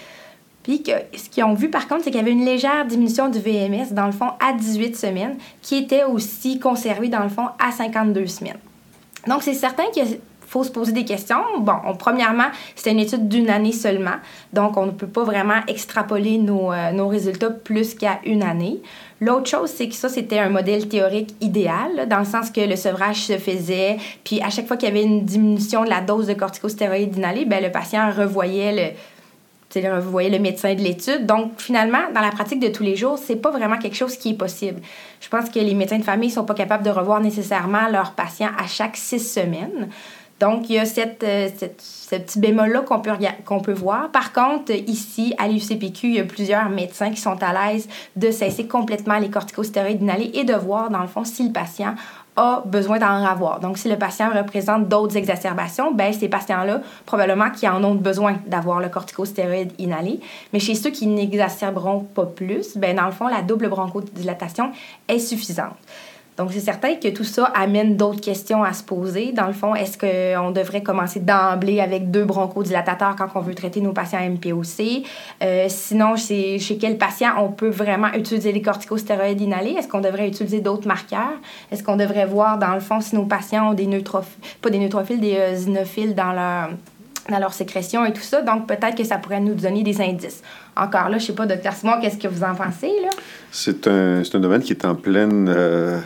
Puis 0.63 0.81
ce 1.15 1.29
qu'ils 1.29 1.43
ont 1.43 1.53
vu 1.53 1.69
par 1.69 1.87
contre, 1.87 2.05
c'est 2.05 2.11
qu'il 2.11 2.19
y 2.19 2.23
avait 2.23 2.31
une 2.31 2.45
légère 2.45 2.85
diminution 2.85 3.29
du 3.29 3.39
VMS 3.39 3.91
dans 3.91 4.05
le 4.05 4.13
fond 4.13 4.29
à 4.39 4.53
18 4.53 4.95
semaines, 4.95 5.37
qui 5.61 5.75
était 5.75 6.03
aussi 6.03 6.59
conservée 6.59 7.09
dans 7.09 7.23
le 7.23 7.29
fond 7.29 7.47
à 7.59 7.71
52 7.71 8.27
semaines. 8.27 8.59
Donc 9.27 9.43
c'est 9.43 9.53
certain 9.53 9.83
qu'il 9.93 10.19
faut 10.53 10.63
se 10.63 10.69
poser 10.69 10.91
des 10.91 11.03
questions. 11.03 11.43
Bon, 11.61 11.73
premièrement, 11.97 12.49
c'est 12.75 12.91
une 12.91 12.99
étude 12.99 13.27
d'une 13.27 13.49
année 13.49 13.71
seulement, 13.71 14.17
donc 14.53 14.77
on 14.77 14.85
ne 14.85 14.91
peut 14.91 15.07
pas 15.07 15.23
vraiment 15.23 15.61
extrapoler 15.67 16.37
nos, 16.37 16.71
euh, 16.71 16.91
nos 16.91 17.07
résultats 17.07 17.49
plus 17.49 17.95
qu'à 17.95 18.19
une 18.23 18.43
année. 18.43 18.79
L'autre 19.19 19.49
chose, 19.49 19.71
c'est 19.75 19.87
que 19.87 19.95
ça, 19.95 20.09
c'était 20.09 20.37
un 20.37 20.49
modèle 20.49 20.87
théorique 20.87 21.33
idéal, 21.41 22.07
dans 22.07 22.19
le 22.19 22.25
sens 22.25 22.51
que 22.51 22.61
le 22.61 22.75
sevrage 22.75 23.23
se 23.23 23.37
faisait, 23.39 23.97
puis 24.23 24.41
à 24.41 24.51
chaque 24.51 24.67
fois 24.67 24.77
qu'il 24.77 24.89
y 24.89 24.91
avait 24.91 25.03
une 25.03 25.25
diminution 25.25 25.85
de 25.85 25.89
la 25.89 26.01
dose 26.01 26.27
de 26.27 26.33
corticostéroïdes 26.33 27.17
inhalés, 27.17 27.45
ben, 27.45 27.63
le 27.63 27.71
patient 27.71 28.11
revoyait 28.11 28.73
le, 28.75 28.91
vous 29.81 30.11
voyez 30.11 30.29
le 30.29 30.39
médecin 30.39 30.75
de 30.75 30.81
l'étude. 30.81 31.25
Donc, 31.25 31.53
finalement, 31.57 32.11
dans 32.13 32.21
la 32.21 32.29
pratique 32.29 32.59
de 32.59 32.67
tous 32.67 32.83
les 32.83 32.95
jours, 32.95 33.17
c'est 33.17 33.37
pas 33.37 33.49
vraiment 33.49 33.77
quelque 33.77 33.95
chose 33.95 34.17
qui 34.17 34.31
est 34.31 34.37
possible. 34.37 34.81
Je 35.19 35.29
pense 35.29 35.49
que 35.49 35.59
les 35.59 35.73
médecins 35.73 35.97
de 35.97 36.03
famille 36.03 36.29
sont 36.29 36.45
pas 36.45 36.53
capables 36.53 36.83
de 36.83 36.91
revoir 36.91 37.19
nécessairement 37.21 37.87
leurs 37.91 38.11
patients 38.11 38.51
à 38.57 38.67
chaque 38.67 38.95
six 38.95 39.19
semaines. 39.19 39.89
Donc, 40.39 40.69
il 40.69 40.75
y 40.75 40.79
a 40.79 40.85
cette, 40.85 41.23
euh, 41.23 41.47
ce 41.77 42.15
petit 42.15 42.39
bémol-là 42.39 42.81
qu'on 42.81 43.59
peut, 43.59 43.71
voir. 43.71 44.09
Par 44.11 44.33
contre, 44.33 44.71
ici, 44.71 45.33
à 45.37 45.47
l'UCPQ, 45.47 46.07
il 46.07 46.15
y 46.15 46.19
a 46.19 46.25
plusieurs 46.25 46.69
médecins 46.69 47.11
qui 47.11 47.21
sont 47.21 47.37
à 47.41 47.71
l'aise 47.71 47.87
de 48.15 48.29
cesser 48.31 48.67
complètement 48.67 49.19
les 49.19 49.29
corticostéroïdes 49.29 50.01
inhalés 50.01 50.31
et 50.33 50.43
de 50.43 50.53
voir, 50.53 50.89
dans 50.89 51.01
le 51.01 51.07
fond, 51.07 51.23
si 51.23 51.45
le 51.45 51.53
patient 51.53 51.95
a 52.35 52.63
besoin 52.65 52.97
d'en 52.97 53.23
avoir. 53.23 53.59
Donc, 53.59 53.77
si 53.77 53.87
le 53.87 53.97
patient 53.97 54.31
représente 54.33 54.87
d'autres 54.87 55.17
exacerbations, 55.17 55.93
ben 55.93 56.11
ces 56.13 56.29
patients-là, 56.29 56.81
probablement 57.05 57.51
qui 57.51 57.67
en 57.67 57.83
ont 57.83 57.95
besoin 57.95 58.37
d'avoir 58.47 58.79
le 58.79 58.89
corticostéroïde 58.89 59.71
inhalé. 59.77 60.19
Mais 60.51 60.59
chez 60.59 60.75
ceux 60.75 60.89
qui 60.89 61.07
n'exacerberont 61.07 62.01
pas 62.01 62.25
plus, 62.25 62.75
ben 62.75 62.95
dans 62.95 63.05
le 63.05 63.11
fond, 63.11 63.27
la 63.27 63.41
double 63.43 63.69
bronchodilatation 63.69 64.71
est 65.07 65.19
suffisante. 65.19 65.75
Donc, 66.37 66.51
c'est 66.51 66.59
certain 66.59 66.95
que 66.95 67.09
tout 67.09 67.23
ça 67.23 67.45
amène 67.55 67.95
d'autres 67.95 68.21
questions 68.21 68.63
à 68.63 68.73
se 68.73 68.83
poser. 68.83 69.31
Dans 69.33 69.45
le 69.45 69.53
fond, 69.53 69.75
est-ce 69.75 69.97
qu'on 69.97 70.51
devrait 70.51 70.81
commencer 70.81 71.19
d'emblée 71.19 71.79
avec 71.79 72.09
deux 72.09 72.25
bronchodilatateurs 72.25 73.15
quand 73.15 73.27
on 73.35 73.41
veut 73.41 73.53
traiter 73.53 73.81
nos 73.81 73.93
patients 73.93 74.19
MPOC? 74.19 75.05
Euh, 75.43 75.65
sinon, 75.69 76.15
chez, 76.15 76.57
chez 76.57 76.77
quel 76.77 76.97
patient 76.97 77.33
on 77.37 77.49
peut 77.49 77.69
vraiment 77.69 78.11
utiliser 78.13 78.51
les 78.51 78.61
corticostéroïdes 78.61 79.41
inhalés? 79.41 79.75
Est-ce 79.77 79.87
qu'on 79.87 80.01
devrait 80.01 80.27
utiliser 80.27 80.59
d'autres 80.59 80.87
marqueurs? 80.87 81.39
Est-ce 81.71 81.83
qu'on 81.83 81.97
devrait 81.97 82.25
voir, 82.25 82.57
dans 82.57 82.73
le 82.73 82.79
fond, 82.79 82.99
si 82.99 83.15
nos 83.15 83.25
patients 83.25 83.69
ont 83.69 83.73
des 83.73 83.85
neutrophiles, 83.87 84.33
pas 84.61 84.69
des 84.71 84.79
neutrophiles, 84.79 85.19
des 85.19 85.37
euh, 85.37 86.13
dans 86.13 86.31
leur 86.33 86.69
dans 87.29 87.39
leur 87.39 87.53
sécrétion 87.53 88.05
et 88.05 88.11
tout 88.11 88.21
ça? 88.21 88.41
Donc, 88.41 88.67
peut-être 88.67 88.95
que 88.95 89.03
ça 89.03 89.17
pourrait 89.17 89.39
nous 89.39 89.53
donner 89.53 89.83
des 89.83 90.01
indices. 90.01 90.41
Encore 90.75 91.09
là, 91.09 91.19
je 91.19 91.23
ne 91.23 91.27
sais 91.27 91.33
pas, 91.33 91.45
docteur 91.45 91.73
Simon, 91.73 91.93
qu'est-ce 92.01 92.17
que 92.17 92.27
vous 92.27 92.43
en 92.43 92.55
pensez? 92.55 92.91
C'est 93.51 93.87
un, 93.87 94.21
un, 94.21 94.39
domaine 94.39 94.61
qui 94.61 94.73
est 94.73 94.83
en 94.83 94.95
pleine... 94.95 95.47
Euh, 95.47 95.99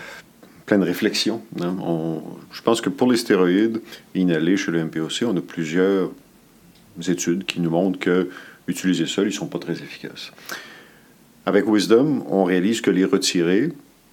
pleine 0.68 0.84
réflexion. 0.84 1.42
Hein. 1.62 1.78
je 2.52 2.62
pense 2.62 2.82
que 2.82 2.90
pour 2.90 3.10
les 3.10 3.18
stéroïdes 3.18 3.82
inhalés 4.14 4.58
chez 4.58 4.72
le 4.72 4.84
MPOC, 4.84 5.24
on 5.24 5.36
a 5.36 5.42
plusieurs 5.42 6.12
études 7.08 7.46
qui 7.46 7.62
nous 7.62 7.70
montrent 7.72 7.98
que 7.98 8.30
utilisés 8.68 9.06
seuls, 9.06 9.28
ils 9.28 9.30
ne 9.30 9.34
sont 9.34 9.48
pas 9.48 9.60
très 9.60 9.74
efficaces. 9.74 10.32
Avec 11.46 11.66
Wisdom, 11.66 12.26
on 12.28 12.44
réalise 12.44 12.82
que 12.82 12.92
les 12.92 13.06
retirer, 13.06 13.72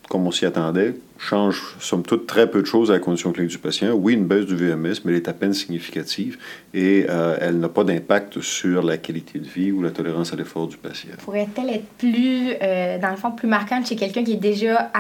comme 0.09 0.27
on 0.29 0.31
s'y 0.31 0.47
attendait, 0.47 0.95
change, 1.25 1.63
somme 1.81 2.03
toute, 2.03 2.27
très 2.27 2.51
peu 2.51 2.61
de 2.61 2.67
choses 2.67 2.91
à 2.91 2.95
la 2.95 3.01
condition 3.01 3.33
clinique 3.33 3.51
du 3.51 3.59
patient. 3.59 3.93
Oui, 3.93 4.13
une 4.13 4.27
baisse 4.27 4.45
du 4.45 4.55
VMS, 4.55 5.01
mais 5.05 5.13
elle 5.13 5.17
est 5.17 5.29
à 5.29 5.33
peine 5.33 5.55
significative 5.55 6.39
et 6.75 7.07
euh, 7.09 7.37
elle 7.41 7.59
n'a 7.59 7.69
pas 7.69 7.85
d'impact 7.85 8.41
sur 8.41 8.83
la 8.83 8.99
qualité 8.99 9.39
de 9.39 9.47
vie 9.47 9.73
ou 9.73 9.83
la 9.83 9.91
tolérance 9.91 10.33
à 10.33 10.37
l'effort 10.37 10.69
du 10.69 10.77
patient. 10.77 11.11
Pourrait-elle 11.25 11.71
être 11.71 11.89
plus, 11.99 12.53
euh, 12.63 12.99
dans 12.99 13.11
le 13.11 13.17
fond, 13.17 13.31
plus 13.31 13.49
marquante 13.49 13.89
chez 13.89 13.97
quelqu'un 13.97 14.23
qui, 14.23 14.35
est 14.35 14.37
déjà 14.37 14.91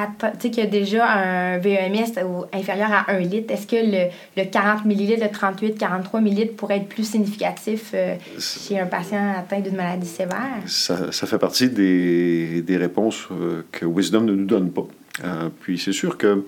qui 0.40 0.60
a 0.60 0.66
déjà 0.66 1.06
un 1.06 1.58
VMS 1.58 2.18
inférieur 2.52 2.90
à 2.90 3.12
1 3.12 3.18
litre? 3.20 3.52
Est-ce 3.52 3.66
que 3.66 3.76
le, 3.76 4.08
le 4.36 4.50
40 4.50 4.86
ml, 4.86 5.20
le 5.20 5.30
38, 5.30 5.78
43 5.78 6.20
ml 6.20 6.52
pourrait 6.52 6.78
être 6.78 6.88
plus 6.88 7.08
significatif 7.08 7.90
euh, 7.92 8.14
chez 8.38 8.78
un 8.78 8.86
patient 8.86 9.34
atteint 9.38 9.60
d'une 9.60 9.76
maladie 9.76 10.06
sévère? 10.06 10.62
Ça, 10.66 11.12
ça, 11.12 11.26
fait 11.26 11.38
partie 11.38 11.68
des, 11.68 12.62
des 12.62 12.76
réponses 12.76 13.28
que 13.72 13.84
Wisdom 13.84 14.22
ne 14.22 14.34
nous 14.34 14.46
donne 14.46 14.70
pas. 14.70 14.86
Euh, 15.22 15.48
puis 15.60 15.78
c'est 15.78 15.92
sûr 15.92 16.18
que, 16.18 16.42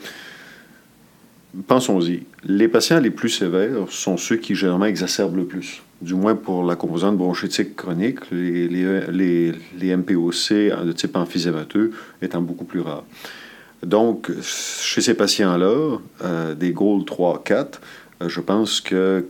pensons-y, 1.67 2.25
les 2.45 2.69
patients 2.69 3.01
les 3.01 3.11
plus 3.11 3.29
sévères 3.29 3.91
sont 3.91 4.17
ceux 4.17 4.37
qui 4.37 4.55
généralement 4.55 4.87
exacerbent 4.87 5.37
le 5.37 5.45
plus. 5.45 5.83
Du 6.03 6.15
moins 6.15 6.35
pour 6.35 6.65
la 6.65 6.77
composante 6.77 7.17
bronchitique 7.17 7.75
chronique, 7.77 8.19
les, 8.31 8.69
les, 8.69 9.53
les, 9.79 9.97
MPOC 9.97 10.53
de 10.85 10.93
type 10.93 11.17
emphysémateux 11.17 11.93
étant 12.21 12.43
beaucoup 12.43 12.65
plus 12.65 12.81
rares. 12.81 13.05
Donc, 13.83 14.31
chez 14.43 15.01
ces 15.01 15.15
patients-là, 15.15 15.99
euh, 16.23 16.55
des 16.55 16.73
Gold 16.73 17.07
3-4, 17.07 17.51
euh, 17.51 17.65
je 18.21 18.41
pense 18.41 18.81
que 18.81 19.27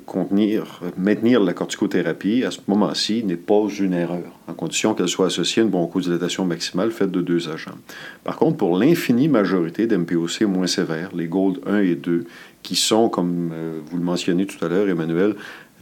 maintenir 0.97 1.43
la 1.43 1.53
corticothérapie 1.53 2.45
à 2.45 2.51
ce 2.51 2.61
moment-ci 2.69 3.25
n'est 3.25 3.37
pas 3.37 3.67
une 3.81 3.95
erreur, 3.95 4.39
en 4.47 4.55
condition 4.55 4.95
qu'elle 4.95 5.09
soit 5.09 5.27
associée 5.27 5.63
à 5.63 5.65
une 5.65 5.71
bronchodilatation 5.71 6.45
maximale 6.45 6.93
faite 6.93 7.11
de 7.11 7.21
deux 7.21 7.49
agents. 7.49 7.79
Par 8.23 8.37
contre, 8.37 8.59
pour 8.59 8.79
l'infinie 8.79 9.29
majorité 9.29 9.87
d'MPOC 9.87 10.43
moins 10.43 10.69
sévères, 10.69 11.11
les 11.15 11.27
GOLD 11.27 11.61
1 11.67 11.79
et 11.81 11.95
2, 11.97 12.27
qui 12.63 12.77
sont, 12.77 13.09
comme 13.09 13.51
euh, 13.53 13.81
vous 13.87 13.97
le 13.97 14.05
mentionnez 14.05 14.47
tout 14.47 14.65
à 14.65 14.69
l'heure, 14.69 14.89
Emmanuel, 14.89 15.35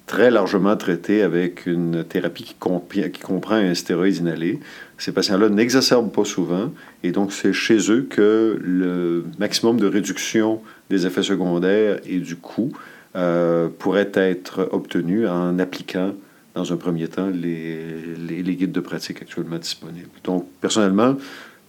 très 0.06 0.30
largement 0.30 0.76
traités 0.76 1.22
avec 1.22 1.66
une 1.66 2.04
thérapie 2.04 2.44
qui, 2.44 2.54
comprend 2.54 3.54
un 3.54 3.74
stéroïde 3.74 4.16
inhalé. 4.16 4.60
Ces 4.98 5.12
patients-là 5.12 5.48
n'exacerbent 5.48 6.12
pas 6.12 6.24
souvent 6.24 6.72
et 7.02 7.10
donc 7.10 7.32
c'est 7.32 7.52
chez 7.52 7.90
eux 7.90 8.06
que 8.08 8.58
le 8.62 9.24
maximum 9.38 9.80
de 9.80 9.86
réduction 9.86 10.60
des 10.90 11.06
effets 11.06 11.22
secondaires 11.22 11.98
et 12.06 12.18
du 12.18 12.36
coût 12.36 12.72
euh, 13.16 13.68
pourrait 13.78 14.10
être 14.14 14.68
obtenu 14.72 15.26
en 15.26 15.58
appliquant 15.58 16.12
dans 16.54 16.72
un 16.72 16.76
premier 16.76 17.08
temps 17.08 17.30
les, 17.30 18.56
guides 18.56 18.72
de 18.72 18.80
pratique 18.80 19.22
actuellement 19.22 19.58
disponibles. 19.58 20.08
Donc, 20.22 20.46
personnellement, 20.60 21.16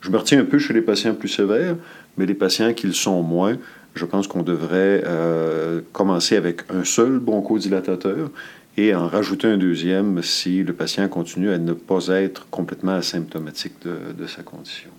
je 0.02 0.12
me 0.12 0.18
retiens 0.18 0.42
un 0.42 0.46
peu 0.46 0.60
chez 0.60 0.74
les 0.74 0.82
patients 0.82 1.16
plus 1.16 1.30
sévères, 1.30 1.76
mais 2.18 2.26
les 2.26 2.34
patients 2.34 2.74
qui 2.74 2.88
le 2.88 2.94
sont 2.94 3.22
moins, 3.22 3.58
je 3.96 4.06
pense 4.06 4.28
qu'on 4.28 4.44
devrait 4.44 5.04
euh, 5.06 5.82
commencer 5.94 6.36
avec 6.36 6.62
un 6.70 6.84
seul 6.84 7.20
bronchodilatateur 7.20 8.30
et 8.78 8.94
en 8.94 9.08
rajouter 9.08 9.48
un 9.48 9.58
deuxième 9.58 10.22
si 10.22 10.64
le 10.64 10.74
patient 10.74 11.08
continue 11.08 11.50
à 11.50 11.58
ne 11.58 11.74
pas 11.74 12.08
être 12.08 12.48
complètement 12.50 12.96
asymptomatique 12.96 13.76
de, 13.84 14.14
de 14.18 14.28
sa 14.28 14.44
condition. 14.44 14.90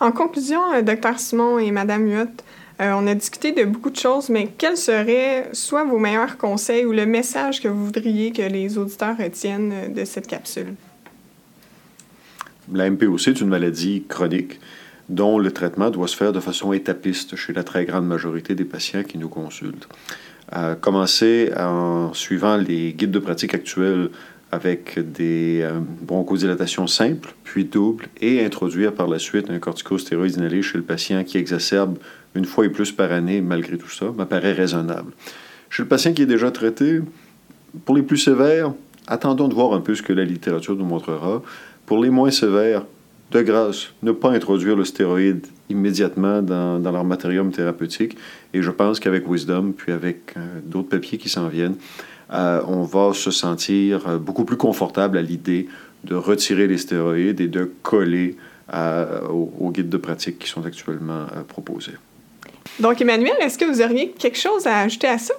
En 0.00 0.12
conclusion, 0.12 0.60
euh, 0.72 0.82
Dr 0.82 1.18
Simon 1.18 1.58
et 1.58 1.70
Mme 1.70 2.08
Huot, 2.08 2.42
euh, 2.80 2.92
on 2.94 3.06
a 3.06 3.14
discuté 3.14 3.52
de 3.52 3.64
beaucoup 3.64 3.90
de 3.90 3.96
choses, 3.96 4.30
mais 4.30 4.48
quels 4.56 4.78
seraient 4.78 5.50
soit 5.52 5.84
vos 5.84 5.98
meilleurs 5.98 6.38
conseils 6.38 6.86
ou 6.86 6.92
le 6.92 7.04
message 7.04 7.60
que 7.60 7.68
vous 7.68 7.84
voudriez 7.84 8.32
que 8.32 8.40
les 8.40 8.78
auditeurs 8.78 9.18
retiennent 9.18 9.92
de 9.92 10.04
cette 10.06 10.26
capsule? 10.26 10.74
La 12.72 12.88
MPOC 12.88 13.28
est 13.28 13.40
une 13.42 13.48
maladie 13.48 14.04
chronique 14.08 14.58
dont 15.10 15.38
le 15.38 15.50
traitement 15.50 15.90
doit 15.90 16.08
se 16.08 16.16
faire 16.16 16.32
de 16.32 16.40
façon 16.40 16.72
étapiste 16.72 17.36
chez 17.36 17.52
la 17.52 17.64
très 17.64 17.84
grande 17.84 18.06
majorité 18.06 18.54
des 18.54 18.64
patients 18.64 19.02
qui 19.02 19.18
nous 19.18 19.28
consultent. 19.28 19.88
Commencer 20.80 21.52
en 21.56 22.12
suivant 22.12 22.56
les 22.56 22.92
guides 22.92 23.12
de 23.12 23.20
pratique 23.20 23.54
actuels 23.54 24.10
avec 24.52 24.98
des 24.98 25.60
euh, 25.62 25.78
bronchodilatations 26.02 26.86
simples, 26.86 27.34
puis 27.44 27.64
doubles, 27.64 28.06
et 28.20 28.44
introduire 28.44 28.92
par 28.92 29.06
la 29.06 29.18
suite 29.18 29.50
un 29.50 29.58
corticostéroïde 29.58 30.36
inhalé 30.36 30.62
chez 30.62 30.78
le 30.78 30.84
patient 30.84 31.22
qui 31.24 31.38
exacerbe 31.38 31.98
une 32.34 32.44
fois 32.44 32.66
et 32.66 32.68
plus 32.68 32.92
par 32.92 33.12
année, 33.12 33.40
malgré 33.40 33.78
tout 33.78 33.90
ça, 33.90 34.06
m'apparaît 34.16 34.52
raisonnable. 34.52 35.12
Chez 35.68 35.82
le 35.82 35.88
patient 35.88 36.12
qui 36.12 36.22
est 36.22 36.26
déjà 36.26 36.50
traité, 36.50 37.00
pour 37.84 37.94
les 37.94 38.02
plus 38.02 38.18
sévères, 38.18 38.72
attendons 39.06 39.48
de 39.48 39.54
voir 39.54 39.72
un 39.72 39.80
peu 39.80 39.94
ce 39.94 40.02
que 40.02 40.12
la 40.12 40.24
littérature 40.24 40.74
nous 40.74 40.84
montrera. 40.84 41.42
Pour 41.86 42.02
les 42.02 42.10
moins 42.10 42.30
sévères, 42.30 42.84
de 43.30 43.42
grâce, 43.42 43.92
ne 44.02 44.12
pas 44.12 44.30
introduire 44.30 44.76
le 44.76 44.84
stéroïde 44.84 45.46
immédiatement 45.68 46.42
dans, 46.42 46.80
dans 46.80 47.04
matérium 47.04 47.52
thérapeutique. 47.52 48.16
Et 48.54 48.62
je 48.62 48.70
pense 48.70 48.98
qu'avec 48.98 49.30
Wisdom, 49.30 49.72
puis 49.76 49.92
avec 49.92 50.34
euh, 50.36 50.40
d'autres 50.64 50.88
papiers 50.88 51.18
qui 51.18 51.28
s'en 51.28 51.48
viennent, 51.48 51.76
euh, 52.32 52.60
on 52.66 52.82
va 52.82 53.12
se 53.14 53.30
sentir 53.30 54.08
euh, 54.08 54.18
beaucoup 54.18 54.44
plus 54.44 54.56
confortable 54.56 55.16
à 55.16 55.22
l'idée 55.22 55.68
de 56.04 56.14
retirer 56.14 56.66
les 56.66 56.78
stéroïdes 56.78 57.40
et 57.40 57.48
de 57.48 57.70
coller 57.82 58.36
aux, 58.72 59.52
aux, 59.58 59.70
guides 59.72 59.88
de 59.88 59.96
pratique 59.96 60.38
qui 60.38 60.48
sont 60.48 60.64
actuellement 60.64 61.26
proposés. 61.48 61.96
Donc, 62.78 63.00
Emmanuel, 63.00 63.34
est-ce 63.40 63.58
que 63.58 63.64
vous 63.64 63.82
auriez 63.82 64.12
quelque 64.12 64.38
chose 64.38 64.66
à 64.66 64.78
ajouter 64.78 65.08
à 65.08 65.18
ça? 65.18 65.34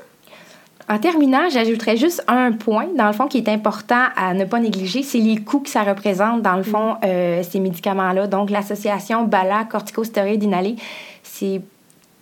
En 0.92 0.98
terminant, 0.98 1.50
j'ajouterais 1.50 1.96
juste 1.96 2.22
un 2.28 2.52
point, 2.52 2.88
dans 2.98 3.08
le 3.08 3.14
fond, 3.14 3.28
qui 3.28 3.38
est 3.38 3.48
important 3.48 4.08
à 4.18 4.34
ne 4.34 4.44
pas 4.44 4.60
négliger, 4.60 5.04
c'est 5.04 5.20
les 5.20 5.38
coûts 5.38 5.62
que 5.62 5.70
ça 5.70 5.84
représente, 5.84 6.42
dans 6.42 6.58
le 6.58 6.64
fond, 6.64 6.98
euh, 7.06 7.42
ces 7.50 7.62
médicaments-là. 7.62 8.28
Donc, 8.28 8.50
l'association 8.50 9.24
BALA 9.24 9.64
corticostéroïde 9.64 10.44
inhalé, 10.44 10.76
c'est 11.24 11.62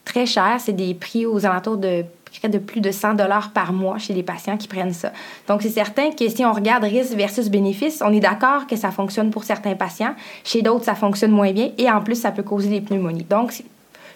très 0.06 0.28
cher. 0.28 0.58
C'est 0.60 0.74
des 0.74 0.94
prix 0.94 1.26
aux 1.26 1.48
alentours 1.48 1.78
de 1.78 2.06
de 2.44 2.60
plus 2.60 2.80
de 2.80 2.92
100 2.92 3.16
dollars 3.16 3.50
par 3.52 3.74
mois 3.74 3.98
chez 3.98 4.14
les 4.14 4.22
patients 4.22 4.56
qui 4.56 4.68
prennent 4.68 4.94
ça. 4.94 5.12
Donc, 5.48 5.64
c'est 5.64 5.70
certain 5.70 6.12
que 6.12 6.30
si 6.30 6.46
on 6.46 6.54
regarde 6.54 6.84
risque 6.84 7.14
versus 7.14 7.50
bénéfice, 7.50 8.04
on 8.06 8.14
est 8.14 8.20
d'accord 8.20 8.68
que 8.68 8.76
ça 8.76 8.92
fonctionne 8.92 9.32
pour 9.32 9.44
certains 9.44 9.74
patients. 9.74 10.14
Chez 10.44 10.62
d'autres, 10.62 10.86
ça 10.86 10.94
fonctionne 10.94 11.32
moins 11.32 11.52
bien 11.52 11.72
et 11.80 11.90
en 11.90 12.02
plus, 12.02 12.16
ça 12.16 12.32
peut 12.32 12.44
causer 12.44 12.70
des 12.70 12.82
pneumonies. 12.82 13.26
Donc, 13.28 13.52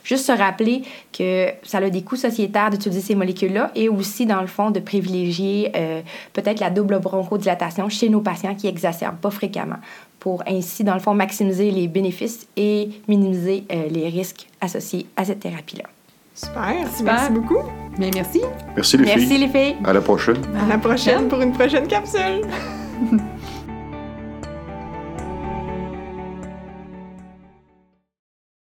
Juste 0.03 0.25
se 0.25 0.31
rappeler 0.31 0.83
que 1.11 1.47
ça 1.63 1.77
a 1.77 1.89
des 1.89 2.01
coûts 2.01 2.15
sociétaires 2.15 2.69
d'utiliser 2.69 3.01
ces 3.01 3.15
molécules-là 3.15 3.71
et 3.75 3.89
aussi, 3.89 4.25
dans 4.25 4.41
le 4.41 4.47
fond, 4.47 4.71
de 4.71 4.79
privilégier 4.79 5.71
euh, 5.75 6.01
peut-être 6.33 6.59
la 6.59 6.69
double 6.69 6.99
bronchodilatation 6.99 7.89
chez 7.89 8.09
nos 8.09 8.21
patients 8.21 8.55
qui 8.55 8.67
exacerbent 8.67 9.19
pas 9.19 9.31
fréquemment 9.31 9.77
pour 10.19 10.41
ainsi, 10.47 10.85
dans 10.85 10.93
le 10.93 11.01
fond, 11.01 11.13
maximiser 11.13 11.69
les 11.69 11.89
bénéfices 11.89 12.47
et 12.55 12.89
minimiser 13.09 13.65
euh, 13.71 13.89
les 13.89 14.07
risques 14.07 14.47
associés 14.61 15.05
à 15.17 15.25
cette 15.25 15.41
thérapie-là. 15.41 15.83
Super, 16.33 16.73
merci 17.03 17.31
beaucoup. 17.31 17.59
Bien, 17.97 18.09
merci. 18.13 18.41
Merci 18.75 18.97
les 18.97 19.03
filles. 19.03 19.15
Merci 19.17 19.37
les 19.37 19.47
filles. 19.49 19.75
À 19.83 19.93
la 19.93 20.01
prochaine. 20.01 20.37
À 20.57 20.67
la 20.67 20.77
prochaine 20.77 21.27
pour 21.27 21.41
une 21.41 21.51
prochaine 21.51 21.87
capsule. 21.87 22.41